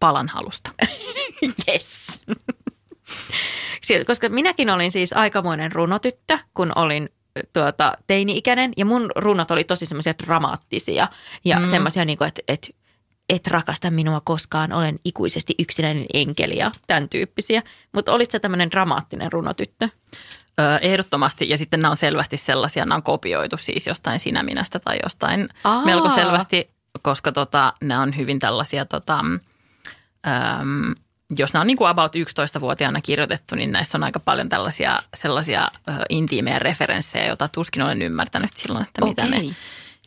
Palan 0.00 0.28
halusta. 0.28 0.70
Yes. 1.68 2.20
Koska 4.06 4.28
minäkin 4.28 4.70
olin 4.70 4.92
siis 4.92 5.12
aikamoinen 5.12 5.72
runotyttö, 5.72 6.38
kun 6.54 6.72
olin 6.76 7.08
tuota, 7.52 7.92
teini-ikäinen. 8.06 8.72
Ja 8.76 8.84
mun 8.84 9.10
runot 9.16 9.50
oli 9.50 9.64
tosi 9.64 9.86
semmoisia 9.86 10.14
dramaattisia 10.24 11.08
ja 11.44 11.56
mm. 11.56 11.62
Mm. 11.62 11.70
semmoisia, 11.70 12.04
niin 12.04 12.24
että 12.26 12.42
et, 12.48 12.76
et 13.28 13.46
rakasta 13.46 13.90
minua 13.90 14.20
koskaan, 14.24 14.72
olen 14.72 14.98
ikuisesti 15.04 15.54
yksinäinen 15.58 16.06
enkeli 16.14 16.56
ja 16.56 16.70
tämän 16.86 17.08
tyyppisiä. 17.08 17.62
Mutta 17.92 18.12
olit 18.12 18.30
sä 18.30 18.40
tämmöinen 18.40 18.70
dramaattinen 18.70 19.32
runotyttö? 19.32 19.88
Ehdottomasti, 20.80 21.48
ja 21.48 21.58
sitten 21.58 21.80
nämä 21.80 21.90
on 21.90 21.96
selvästi 21.96 22.36
sellaisia, 22.36 22.84
nämä 22.84 22.94
on 22.94 23.02
kopioitu 23.02 23.56
siis 23.56 23.86
jostain 23.86 24.20
sinä 24.20 24.42
minästä 24.42 24.78
tai 24.78 24.98
jostain 25.02 25.48
Aa. 25.64 25.84
melko 25.84 26.10
selvästi, 26.10 26.70
koska 27.02 27.32
tota, 27.32 27.72
nämä 27.80 28.02
on 28.02 28.16
hyvin 28.16 28.38
tällaisia, 28.38 28.84
tota, 28.84 29.18
äm, 29.18 30.94
jos 31.36 31.52
nämä 31.52 31.60
on 31.60 31.66
niin 31.66 31.76
kuin 31.76 31.88
about 31.88 32.12
11-vuotiaana 32.16 33.00
kirjoitettu, 33.00 33.54
niin 33.54 33.72
näissä 33.72 33.98
on 33.98 34.04
aika 34.04 34.20
paljon 34.20 34.48
tällaisia 34.48 34.98
sellaisia 35.14 35.68
ö, 35.88 35.92
intiimejä 36.08 36.58
referenssejä, 36.58 37.26
joita 37.26 37.48
tuskin 37.48 37.82
olen 37.82 38.02
ymmärtänyt 38.02 38.56
silloin, 38.56 38.84
että 38.86 39.04
mitä 39.04 39.26
ne, 39.26 39.36
Okei. 39.36 39.52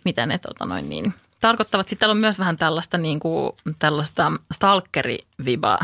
mitä 0.06 0.26
ne 0.26 0.38
tota 0.38 0.66
noin 0.66 0.90
niin, 0.90 1.14
tarkoittavat. 1.42 1.88
Sitten 1.88 2.00
täällä 2.00 2.12
on 2.14 2.22
myös 2.22 2.40
vähän 2.40 2.58
tällaista, 2.58 2.98
niin 2.98 3.20
kuin, 3.20 3.52
tällaista 3.80 4.32
stalkeri-vibaa 4.54 5.78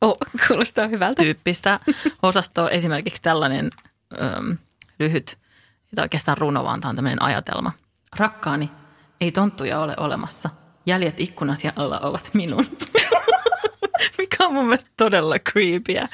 Oh, 0.00 0.16
kuulostaa 0.48 0.86
hyvältä. 0.86 1.22
tyyppistä 1.22 1.80
osastoa. 2.22 2.70
Esimerkiksi 2.70 3.22
tällainen 3.22 3.70
öm, 4.22 4.56
lyhyt, 4.98 5.38
jota 5.92 6.02
oikeastaan 6.02 6.38
runo, 6.38 6.64
vaan 6.64 6.80
tämä 6.80 6.90
on 6.90 6.96
tämmöinen 6.96 7.22
ajatelma. 7.22 7.72
Rakkaani, 8.16 8.70
ei 9.20 9.32
tonttuja 9.32 9.80
ole 9.80 9.94
olemassa. 9.96 10.50
Jäljet 10.86 11.20
ikkunasi 11.20 11.68
alla 11.76 11.98
ovat 11.98 12.30
minun. 12.32 12.66
Mikä 14.18 14.44
on 14.46 14.52
mun 14.52 14.64
mielestä 14.64 14.90
todella 14.96 15.38
creepyä, 15.38 16.08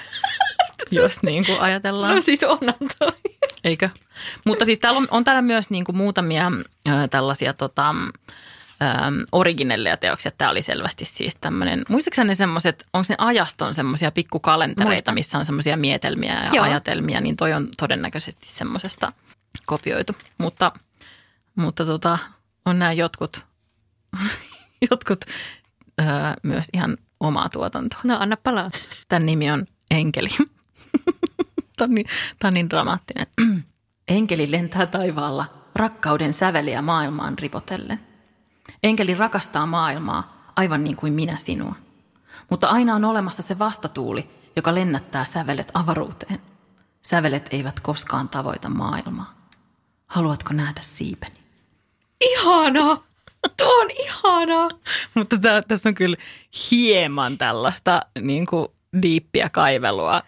jos 0.90 1.22
niin 1.22 1.46
kuin 1.46 1.60
ajatellaan. 1.60 2.14
No 2.14 2.20
siis 2.20 2.44
onhan 2.44 2.74
toi. 2.98 3.12
Eikö? 3.64 3.88
Mutta 4.44 4.64
siis 4.64 4.78
täällä 4.78 4.98
on, 4.98 5.08
on 5.10 5.24
täällä 5.24 5.42
myös 5.42 5.70
niin 5.70 5.84
kuin 5.84 5.96
muutamia 5.96 6.52
ö, 6.88 7.08
tällaisia 7.10 7.52
tota, 7.52 7.94
originelleja 9.32 9.96
teoksia. 9.96 10.30
Tämä 10.38 10.50
oli 10.50 10.62
selvästi 10.62 11.04
siis 11.04 11.36
tämmöinen, 11.40 11.84
muistaakseni 11.88 12.28
ne 12.28 12.34
semmoiset, 12.34 12.86
onko 12.92 13.06
ne 13.08 13.14
ajaston 13.18 13.74
semmoisia 13.74 14.10
pikkukalentereita, 14.10 14.90
Muistan. 14.90 15.14
missä 15.14 15.38
on 15.38 15.44
semmoisia 15.46 15.76
mietelmiä 15.76 16.34
ja 16.44 16.50
Joo. 16.52 16.64
ajatelmia, 16.64 17.20
niin 17.20 17.36
toi 17.36 17.52
on 17.52 17.68
todennäköisesti 17.78 18.48
semmoisesta 18.48 19.12
kopioitu. 19.66 20.12
Mutta, 20.38 20.72
mutta 21.54 21.84
tota, 21.86 22.18
on 22.66 22.78
nämä 22.78 22.92
jotkut, 22.92 23.44
jotkut 24.90 25.24
öö, 26.00 26.06
myös 26.42 26.66
ihan 26.72 26.96
omaa 27.20 27.48
tuotantoa. 27.48 28.00
No 28.04 28.16
anna 28.20 28.36
palaa. 28.36 28.70
Tämän 29.08 29.26
nimi 29.26 29.50
on 29.50 29.66
Enkeli. 29.90 30.28
Tämä 31.76 31.88
on, 31.88 31.94
niin, 31.94 32.06
tämä 32.38 32.48
on 32.48 32.54
niin 32.54 32.70
dramaattinen. 32.70 33.26
Enkeli 34.08 34.50
lentää 34.50 34.86
taivaalla 34.86 35.46
rakkauden 35.74 36.32
säveliä 36.32 36.82
maailmaan 36.82 37.38
ripotellen. 37.38 38.00
Enkeli 38.82 39.14
rakastaa 39.14 39.66
maailmaa 39.66 40.52
aivan 40.56 40.84
niin 40.84 40.96
kuin 40.96 41.12
minä 41.12 41.36
sinua. 41.36 41.74
Mutta 42.50 42.68
aina 42.68 42.94
on 42.94 43.04
olemassa 43.04 43.42
se 43.42 43.58
vastatuuli, 43.58 44.30
joka 44.56 44.74
lennättää 44.74 45.24
sävelet 45.24 45.70
avaruuteen. 45.74 46.40
Sävelet 47.02 47.48
eivät 47.50 47.80
koskaan 47.80 48.28
tavoita 48.28 48.68
maailmaa. 48.68 49.34
Haluatko 50.06 50.54
nähdä 50.54 50.80
siipeni? 50.80 51.36
Ihana! 52.20 53.09
Tuo 53.58 53.80
on 53.82 53.90
ihana! 53.90 54.68
Mutta 55.14 55.38
tää, 55.38 55.62
tässä 55.62 55.88
on 55.88 55.94
kyllä 55.94 56.16
hieman 56.70 57.38
tällaista 57.38 58.02
niin 58.20 58.46
kuin 58.46 58.68
diippiä 59.02 59.48
kaivelua 59.52 60.22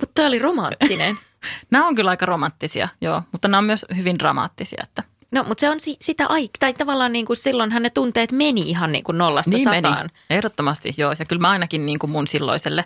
Mutta 0.00 0.12
tämä 0.14 0.28
oli 0.28 0.38
romanttinen. 0.38 1.18
Nämä 1.70 1.86
on 1.86 1.94
kyllä 1.94 2.10
aika 2.10 2.26
romanttisia, 2.26 2.88
joo, 3.00 3.22
mutta 3.32 3.48
nämä 3.48 3.58
on 3.58 3.64
myös 3.64 3.86
hyvin 3.96 4.18
dramaattisia. 4.18 4.82
Että 4.82 5.02
No, 5.32 5.42
mutta 5.42 5.60
se 5.60 5.70
on 5.70 5.80
si- 5.80 5.96
sitä 6.00 6.26
aikaa, 6.26 6.50
tai 6.60 6.74
tavallaan 6.74 7.12
niin 7.12 7.26
kuin 7.26 7.36
silloinhan 7.36 7.82
ne 7.82 7.90
tunteet 7.90 8.32
meni 8.32 8.60
ihan 8.60 8.92
niin 8.92 9.04
kuin 9.04 9.18
nollasta 9.18 9.50
niin 9.50 9.64
sataan. 9.64 9.96
meni, 9.98 10.08
ehdottomasti 10.30 10.94
joo. 10.96 11.14
Ja 11.18 11.24
kyllä 11.24 11.40
mä 11.40 11.50
ainakin 11.50 11.86
niin 11.86 11.98
kuin 11.98 12.10
mun 12.10 12.28
silloiselle 12.28 12.84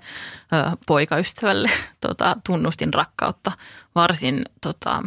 ö, 0.52 0.76
poikaystävälle 0.86 1.70
tota, 2.06 2.36
tunnustin 2.46 2.94
rakkautta 2.94 3.52
varsin 3.94 4.44
tota, 4.62 5.02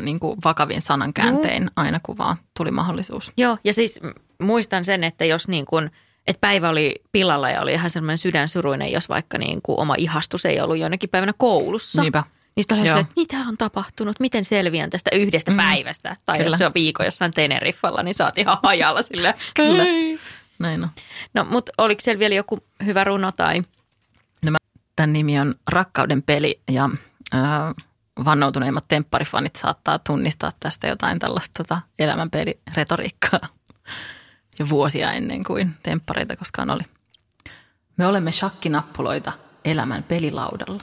niin 0.00 0.20
kuin 0.20 0.38
vakavin 0.44 0.82
sanankääntein 0.82 1.70
aina 1.76 2.00
kun 2.02 2.18
vaan 2.18 2.36
tuli 2.56 2.70
mahdollisuus. 2.70 3.32
Joo, 3.36 3.58
ja 3.64 3.72
siis 3.72 4.00
muistan 4.38 4.84
sen, 4.84 5.04
että 5.04 5.24
jos 5.24 5.48
niin 5.48 5.66
kuin, 5.66 5.90
että 6.26 6.40
päivä 6.40 6.68
oli 6.68 6.94
pilalla 7.12 7.50
ja 7.50 7.62
oli 7.62 7.72
ihan 7.72 7.90
sellainen 7.90 8.18
sydänsuruinen, 8.18 8.92
jos 8.92 9.08
vaikka 9.08 9.38
niin 9.38 9.62
kuin 9.62 9.80
oma 9.80 9.94
ihastus 9.98 10.46
ei 10.46 10.60
ollut 10.60 10.78
jonnekin 10.78 11.10
päivänä 11.10 11.32
koulussa. 11.36 12.02
Niinpä. 12.02 12.24
Niin 12.56 12.64
sitten 12.64 12.78
oli 12.78 12.88
Joo. 12.88 12.98
että 12.98 13.12
mitä 13.16 13.36
on 13.48 13.56
tapahtunut, 13.58 14.20
miten 14.20 14.44
selviän 14.44 14.90
tästä 14.90 15.10
yhdestä 15.12 15.50
mm. 15.50 15.56
päivästä. 15.56 16.16
Tai 16.26 16.38
Kyllä. 16.38 16.50
jos 16.50 16.58
se 16.58 16.66
on 16.66 16.74
viikon 16.74 17.06
jossain 17.06 17.32
Teneriffalla, 17.32 18.02
niin 18.02 18.14
saat 18.14 18.38
ihan 18.38 18.58
hajalla 18.62 19.02
silleen. 19.02 19.34
Kyllä. 19.54 19.84
Näin 20.58 20.82
on. 20.82 20.90
No, 21.34 21.44
mutta 21.44 21.72
oliko 21.78 22.00
siellä 22.00 22.18
vielä 22.18 22.34
joku 22.34 22.58
hyvä 22.84 23.04
runo 23.04 23.32
tai... 23.32 23.62
Tämän 24.96 25.12
nimi 25.12 25.40
on 25.40 25.54
Rakkauden 25.66 26.22
peli 26.22 26.60
ja 26.70 26.90
ö, 27.34 27.38
vannoutuneimmat 28.24 28.84
tempparifanit 28.88 29.56
saattaa 29.56 29.98
tunnistaa 29.98 30.52
tästä 30.60 30.86
jotain 30.86 31.18
tällaista 31.18 31.50
tota, 31.58 31.80
elämänpeliretoriikkaa 31.98 33.40
jo 34.58 34.68
vuosia 34.68 35.12
ennen 35.12 35.44
kuin 35.44 35.74
temppareita 35.82 36.36
koskaan 36.36 36.70
oli. 36.70 36.82
Me 37.96 38.06
olemme 38.06 38.32
shakkinappuloita 38.32 39.32
elämän 39.64 40.02
pelilaudalla. 40.02 40.82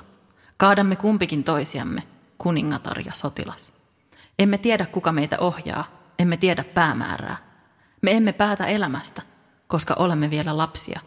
Kaadamme 0.58 0.96
kumpikin 0.96 1.44
toisiamme, 1.44 2.04
kuningatar 2.38 3.00
ja 3.00 3.14
sotilas. 3.14 3.74
Emme 4.40 4.58
tiedä, 4.58 4.86
kuka 4.86 5.12
meitä 5.12 5.40
ohjaa, 5.40 5.86
emme 6.20 6.38
tiedä 6.38 6.64
päämäärää. 6.64 7.38
Me 8.02 8.12
emme 8.12 8.34
päätä 8.34 8.66
elämästä, 8.66 9.22
koska 9.68 9.94
olemme 9.94 10.30
vielä 10.30 10.58
lapsia 10.58 11.00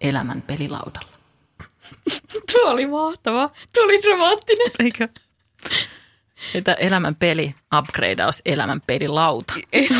elämän 0.00 0.42
pelilaudalla. 0.42 1.16
Tuo 2.52 2.70
oli 2.70 2.86
mahtava. 2.86 3.48
Tuo 3.48 3.84
oli 3.84 4.02
dramaattinen. 4.02 4.70
Eikö? 4.78 5.08
Että 6.54 6.72
elämän 6.72 7.14
peli 7.14 7.54
upgradeaus 7.78 8.42
elämän 8.46 8.80
pelilauta. 8.86 9.54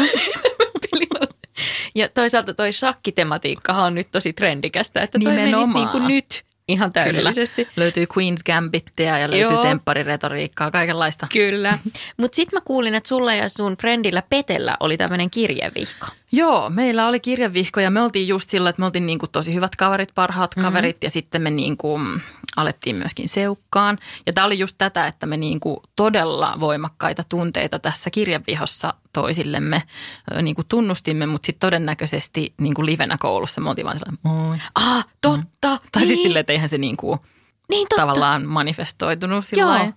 Ja 1.94 2.08
toisaalta 2.08 2.54
toi 2.54 2.72
shakkitematiikkahan 2.72 3.84
on 3.84 3.94
nyt 3.94 4.08
tosi 4.12 4.32
trendikästä, 4.32 5.02
että 5.02 5.18
toi 5.18 5.34
menisi 5.34 5.72
niin 5.72 5.88
kuin 5.88 6.06
nyt 6.06 6.44
ihan 6.68 6.92
täydellisesti. 6.92 7.64
Kyllä. 7.64 7.74
Löytyy 7.76 8.04
Queen's 8.04 8.42
Gambittia 8.46 9.18
ja 9.18 9.30
löytyy 9.30 9.56
Joo. 9.56 9.62
temppariretoriikkaa, 9.62 10.70
kaikenlaista. 10.70 11.26
Kyllä. 11.32 11.78
Mutta 12.20 12.36
sitten 12.36 12.56
mä 12.56 12.60
kuulin, 12.64 12.94
että 12.94 13.08
sulla 13.08 13.34
ja 13.34 13.48
sun 13.48 13.76
friendillä 13.76 14.22
Petellä 14.30 14.76
oli 14.80 14.96
tämmöinen 14.96 15.30
kirjevihko. 15.30 16.06
Joo, 16.32 16.70
meillä 16.70 17.06
oli 17.06 17.20
kirjavihko 17.20 17.80
ja 17.80 17.90
me 17.90 18.02
oltiin 18.02 18.28
just 18.28 18.50
sillä, 18.50 18.70
että 18.70 18.80
me 18.80 18.86
oltiin 18.86 19.06
niin 19.06 19.18
kuin 19.18 19.30
tosi 19.30 19.54
hyvät 19.54 19.76
kaverit, 19.76 20.08
parhaat 20.14 20.56
Mhm. 20.56 20.66
kaverit 20.66 21.04
ja 21.04 21.10
sitten 21.10 21.42
me 21.42 21.50
niin 21.50 21.76
kuin 21.76 22.22
alettiin 22.56 22.96
myöskin 22.96 23.28
seukkaan. 23.28 23.98
Ja 24.26 24.32
tämä 24.32 24.44
oli 24.46 24.58
just 24.58 24.74
tätä, 24.78 25.06
että 25.06 25.26
me 25.26 25.36
niin 25.36 25.60
kuin 25.60 25.76
todella 25.96 26.56
voimakkaita 26.60 27.22
tunteita 27.28 27.78
tässä 27.78 28.10
kirjavihossa 28.10 28.94
toisillemme 29.12 29.82
niin 30.42 30.54
kuin 30.54 30.66
tunnustimme, 30.68 31.26
mutta 31.26 31.46
sitten 31.46 31.66
todennäköisesti 31.66 32.54
niin 32.60 32.74
kuin 32.74 32.86
livenä 32.86 33.16
koulussa 33.18 33.60
me 33.60 33.68
oltiin 33.70 33.84
vaan 33.86 33.98
sellainen, 33.98 34.18
moi. 34.22 34.56
Ah, 34.74 35.06
totta. 35.20 35.68
Mm. 35.70 35.78
Tai 35.92 36.02
niin, 36.02 36.08
siis 36.08 36.22
silleen, 36.22 36.40
että 36.40 36.52
eihän 36.52 36.68
se 36.68 36.78
niin 36.78 36.96
kuin 36.96 37.20
niin 37.68 37.88
totta. 37.88 38.02
tavallaan 38.02 38.46
manifestoitunut 38.46 39.44
sillä 39.46 39.62
Joo. 39.62 39.70
lailla, 39.70 39.92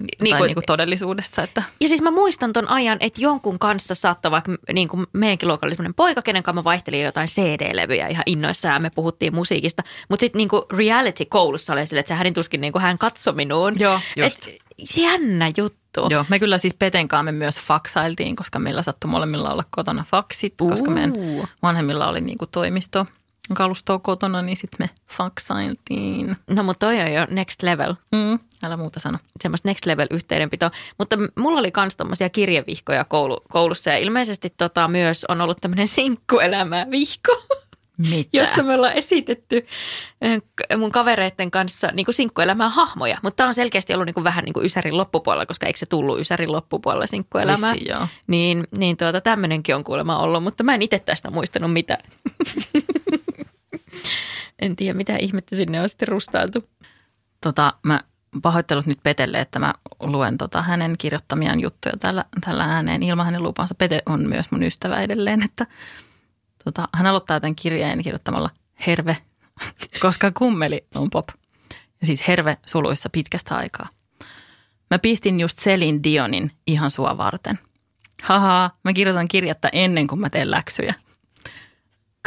Niin 0.00 0.36
kuin- 0.36 0.46
niin 0.46 0.54
kuin 0.54 0.64
todellisuudessa, 0.66 1.42
että 1.42 1.62
Ja 1.80 1.88
siis 1.88 2.02
mä 2.02 2.10
muistan 2.10 2.52
ton 2.52 2.68
ajan, 2.68 2.96
että 3.00 3.20
jonkun 3.20 3.58
kanssa 3.58 3.94
saattoi 3.94 4.30
vaikka, 4.30 4.52
niin 4.72 4.88
kuin 4.88 5.06
meidänkin 5.12 5.48
luokalla 5.48 5.68
oli 5.70 5.74
semmoinen 5.76 5.94
poika, 5.94 6.22
kenen 6.22 6.42
kanssa 6.42 6.60
mä 6.60 6.64
vaihtelin 6.64 7.02
jotain 7.02 7.28
CD-levyjä 7.28 8.08
ihan 8.08 8.22
innoissaan 8.26 8.74
ja 8.74 8.80
me 8.80 8.90
puhuttiin 8.90 9.34
musiikista. 9.34 9.82
Mutta 10.08 10.20
sitten 10.20 10.38
niin 10.38 10.48
kuin 10.48 10.62
reality 10.70 11.24
koulussa 11.24 11.72
oli 11.72 11.86
sille, 11.86 12.00
että 12.00 12.08
se 12.08 12.14
hänen 12.14 12.34
tuskin 12.34 12.60
niin 12.60 12.72
kuin 12.72 12.82
hän 12.82 12.98
katsoi 12.98 13.34
minuun. 13.34 13.72
Joo, 13.78 14.00
just. 14.16 14.46
Et, 14.48 14.56
jännä 14.96 15.50
juttu. 15.56 16.06
Joo, 16.10 16.24
me 16.28 16.38
kyllä 16.38 16.58
siis 16.58 16.74
Petenkaan 16.74 17.24
me 17.24 17.32
myös 17.32 17.60
faksailtiin, 17.60 18.36
koska 18.36 18.58
meillä 18.58 18.82
sattui 18.82 19.10
molemmilla 19.10 19.52
olla 19.52 19.64
kotona 19.70 20.04
faksit, 20.10 20.54
koska 20.68 20.90
meidän 20.90 21.12
vanhemmilla 21.62 22.08
oli 22.08 22.20
niin 22.20 22.38
kuin 22.38 22.50
toimisto 22.50 23.06
kalustoa 23.54 23.98
kotona, 23.98 24.42
niin 24.42 24.56
sitten 24.56 24.78
me 24.86 24.90
faksailtiin. 25.16 26.36
No 26.50 26.62
mutta 26.62 26.86
toi 26.86 27.00
on 27.00 27.12
jo 27.12 27.26
next 27.30 27.62
level. 27.62 27.94
Mm, 28.12 28.38
älä 28.64 28.76
muuta 28.76 29.00
sano. 29.00 29.18
semmoista 29.42 29.68
next 29.68 29.86
level 29.86 30.06
yhteydenpitoa. 30.10 30.70
Mutta 30.98 31.16
mulla 31.38 31.58
oli 31.60 31.72
myös 31.76 31.96
tommosia 31.96 32.30
kirjevihkoja 32.30 33.04
koulu, 33.04 33.40
koulussa 33.50 33.90
ja 33.90 33.96
ilmeisesti 33.96 34.54
tota 34.56 34.88
myös 34.88 35.24
on 35.28 35.40
ollut 35.40 35.58
tämmöinen 35.60 35.88
sinkkuelämää 35.88 36.90
vihko, 36.90 37.42
Mitä? 37.98 38.28
jossa 38.32 38.62
me 38.62 38.74
ollaan 38.74 38.92
esitetty 38.92 39.66
k- 40.56 40.78
mun 40.78 40.92
kavereiden 40.92 41.50
kanssa 41.50 41.88
niin 41.92 42.04
kuin 42.04 42.14
sinkkuelämää 42.14 42.68
hahmoja. 42.68 43.18
Mutta 43.22 43.36
tämä 43.36 43.46
on 43.46 43.54
selkeästi 43.54 43.94
ollut 43.94 44.06
niin 44.06 44.14
kuin 44.14 44.24
vähän 44.24 44.44
niin 44.44 44.52
kuin 44.52 44.66
Ysärin 44.66 44.96
loppupuolella, 44.96 45.46
koska 45.46 45.66
eikö 45.66 45.78
se 45.78 45.86
tullut 45.86 46.20
Ysärin 46.20 46.52
loppupuolella 46.52 47.06
sinkkuelämää? 47.06 47.72
Vissiin, 47.72 47.90
joo. 47.90 48.08
Niin, 48.26 48.64
niin 48.76 48.96
tuota, 48.96 49.20
tämmöinenkin 49.20 49.74
on 49.76 49.84
kuulemma 49.84 50.18
ollut, 50.18 50.42
mutta 50.42 50.64
mä 50.64 50.74
en 50.74 50.82
itse 50.82 50.98
tästä 50.98 51.30
muistanut 51.30 51.72
mitään. 51.72 52.02
en 54.58 54.76
tiedä, 54.76 54.94
mitä 54.94 55.16
ihmettä 55.16 55.56
sinne 55.56 55.80
on 55.80 55.88
sitten 55.88 56.08
rustailtu. 56.08 56.68
Tota, 57.40 57.74
mä 57.82 58.00
pahoittelut 58.42 58.86
nyt 58.86 58.98
Petelle, 59.02 59.40
että 59.40 59.58
mä 59.58 59.74
luen 60.00 60.38
tota 60.38 60.62
hänen 60.62 60.94
kirjoittamiaan 60.98 61.60
juttuja 61.60 61.96
tällä, 61.96 62.24
tällä 62.44 62.64
ääneen 62.64 63.02
ilman 63.02 63.26
hänen 63.26 63.42
lupansa. 63.42 63.74
Pete 63.74 64.02
on 64.06 64.28
myös 64.28 64.50
mun 64.50 64.62
ystävä 64.62 64.96
edelleen, 64.96 65.42
että 65.42 65.66
tota, 66.64 66.88
hän 66.94 67.06
aloittaa 67.06 67.40
tämän 67.40 67.56
kirjeen 67.56 68.02
kirjoittamalla 68.02 68.50
herve, 68.86 69.16
koska 70.00 70.30
kummeli 70.30 70.86
on 70.94 71.10
pop. 71.10 71.28
Ja 72.00 72.06
siis 72.06 72.28
herve 72.28 72.56
suluissa 72.66 73.10
pitkästä 73.10 73.56
aikaa. 73.56 73.88
Mä 74.90 74.98
pistin 74.98 75.40
just 75.40 75.58
Selin 75.58 76.04
Dionin 76.04 76.50
ihan 76.66 76.90
sua 76.90 77.18
varten. 77.18 77.58
Haha, 78.22 78.70
mä 78.84 78.92
kirjoitan 78.92 79.28
kirjatta 79.28 79.68
ennen 79.72 80.06
kuin 80.06 80.20
mä 80.20 80.30
teen 80.30 80.50
läksyjä. 80.50 80.94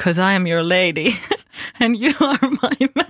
Cause 0.03 0.21
I 0.21 0.35
am 0.35 0.47
your 0.47 0.63
lady 0.63 1.13
and 1.81 1.95
you 2.01 2.29
are 2.29 2.47
my 2.49 2.87
man. 2.95 3.05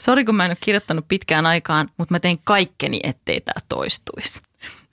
Sori, 0.00 0.24
kun 0.24 0.34
mä 0.34 0.44
en 0.44 0.50
ole 0.50 0.56
kirjoittanut 0.60 1.08
pitkään 1.08 1.46
aikaan, 1.46 1.90
mutta 1.96 2.14
mä 2.14 2.20
tein 2.20 2.38
kaikkeni, 2.44 3.00
ettei 3.02 3.40
tämä 3.40 3.60
toistuisi. 3.68 4.42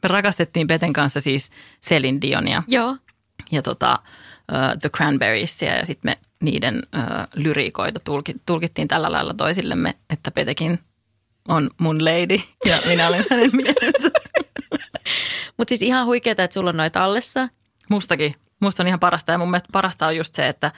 Me 0.04 0.08
rakastettiin 0.08 0.68
Peten 0.68 0.94
kanssa 0.94 1.22
siis 1.22 1.52
Selin 1.82 2.22
Dionia 2.22 2.64
Joo. 2.68 2.98
ja 3.52 3.62
tota, 3.62 4.00
uh, 4.52 4.80
The 4.82 4.90
Cranberriesia 4.90 5.76
ja 5.76 5.86
sitten 5.86 6.12
me 6.12 6.18
niiden 6.42 6.76
uh, 6.96 7.44
lyriikoita 7.44 8.00
tulki, 8.00 8.36
tulkittiin 8.46 8.88
tällä 8.88 9.12
lailla 9.12 9.34
toisillemme, 9.34 9.96
että 10.10 10.32
Petekin 10.32 10.80
on 11.48 11.70
mun 11.78 12.06
lady 12.06 12.40
ja 12.66 12.82
minä 12.86 13.08
olen 13.08 13.26
hänen 13.30 13.50
miehensä. 13.54 14.12
Mutta 15.58 15.70
siis 15.70 15.82
ihan 15.82 16.06
huikeeta, 16.06 16.44
että 16.44 16.54
sulla 16.54 16.70
on 16.70 16.78
noita 16.78 17.00
tallessa. 17.00 17.50
Mustakin. 17.90 18.36
Musta 18.64 18.84
on 18.84 18.88
ihan 18.88 18.99
parasta 18.99 19.32
ja 19.32 19.38
mun 19.38 19.51
mielestä 19.51 19.70
parasta 19.72 20.07
on 20.07 20.18
just 20.18 20.36
se, 20.36 20.47
että, 20.47 20.72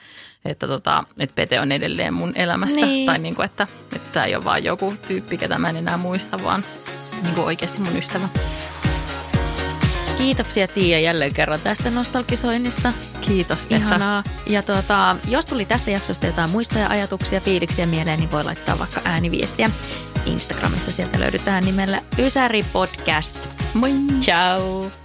että, 0.46 0.68
tota, 0.68 1.04
että 1.20 1.36
Pete 1.36 1.60
on 1.60 1.72
edelleen 1.72 2.14
mun 2.14 2.32
elämässä. 2.36 2.86
Niin. 2.86 3.06
Tai 3.06 3.20
niin 3.20 3.36
kuin, 3.36 3.46
että, 3.46 3.68
että 3.96 4.10
tämä 4.12 4.26
ei 4.26 4.36
ole 4.36 4.44
vaan 4.44 4.64
joku 4.64 4.94
tyyppi, 5.08 5.38
ketä 5.38 5.58
mä 5.60 5.70
en 5.70 5.78
enää 5.78 5.98
muista, 5.98 6.44
vaan 6.44 6.64
niin 7.24 7.36
kuin 7.36 7.46
oikeasti 7.46 7.82
mun 7.82 7.98
ystävä. 7.98 8.28
Kiitoksia 10.18 10.68
Tiia 10.68 11.00
jälleen 11.00 11.34
kerran 11.34 11.60
tästä 11.60 11.92
nostalgisoinnista. 11.92 12.94
Kiitos. 13.22 13.66
Ihanaa. 13.70 14.24
Ja 14.48 14.64
tuota, 14.64 15.16
jos 15.28 15.46
tuli 15.46 15.66
tästä 15.66 15.92
jaksosta 15.92 16.26
jotain 16.26 16.50
muistoja, 16.50 16.90
ajatuksia, 16.90 17.40
fiiliksiä 17.40 17.86
mieleen, 17.86 18.20
niin 18.20 18.32
voi 18.32 18.44
laittaa 18.44 18.80
vaikka 18.80 19.02
ääniviestiä. 19.04 19.72
Instagramissa 20.26 20.92
sieltä 20.92 21.20
löydetään 21.20 21.64
nimellä 21.64 22.02
Ysäri 22.20 22.66
Podcast. 22.74 23.50
Moi. 23.74 23.92
Ciao. 24.22 25.05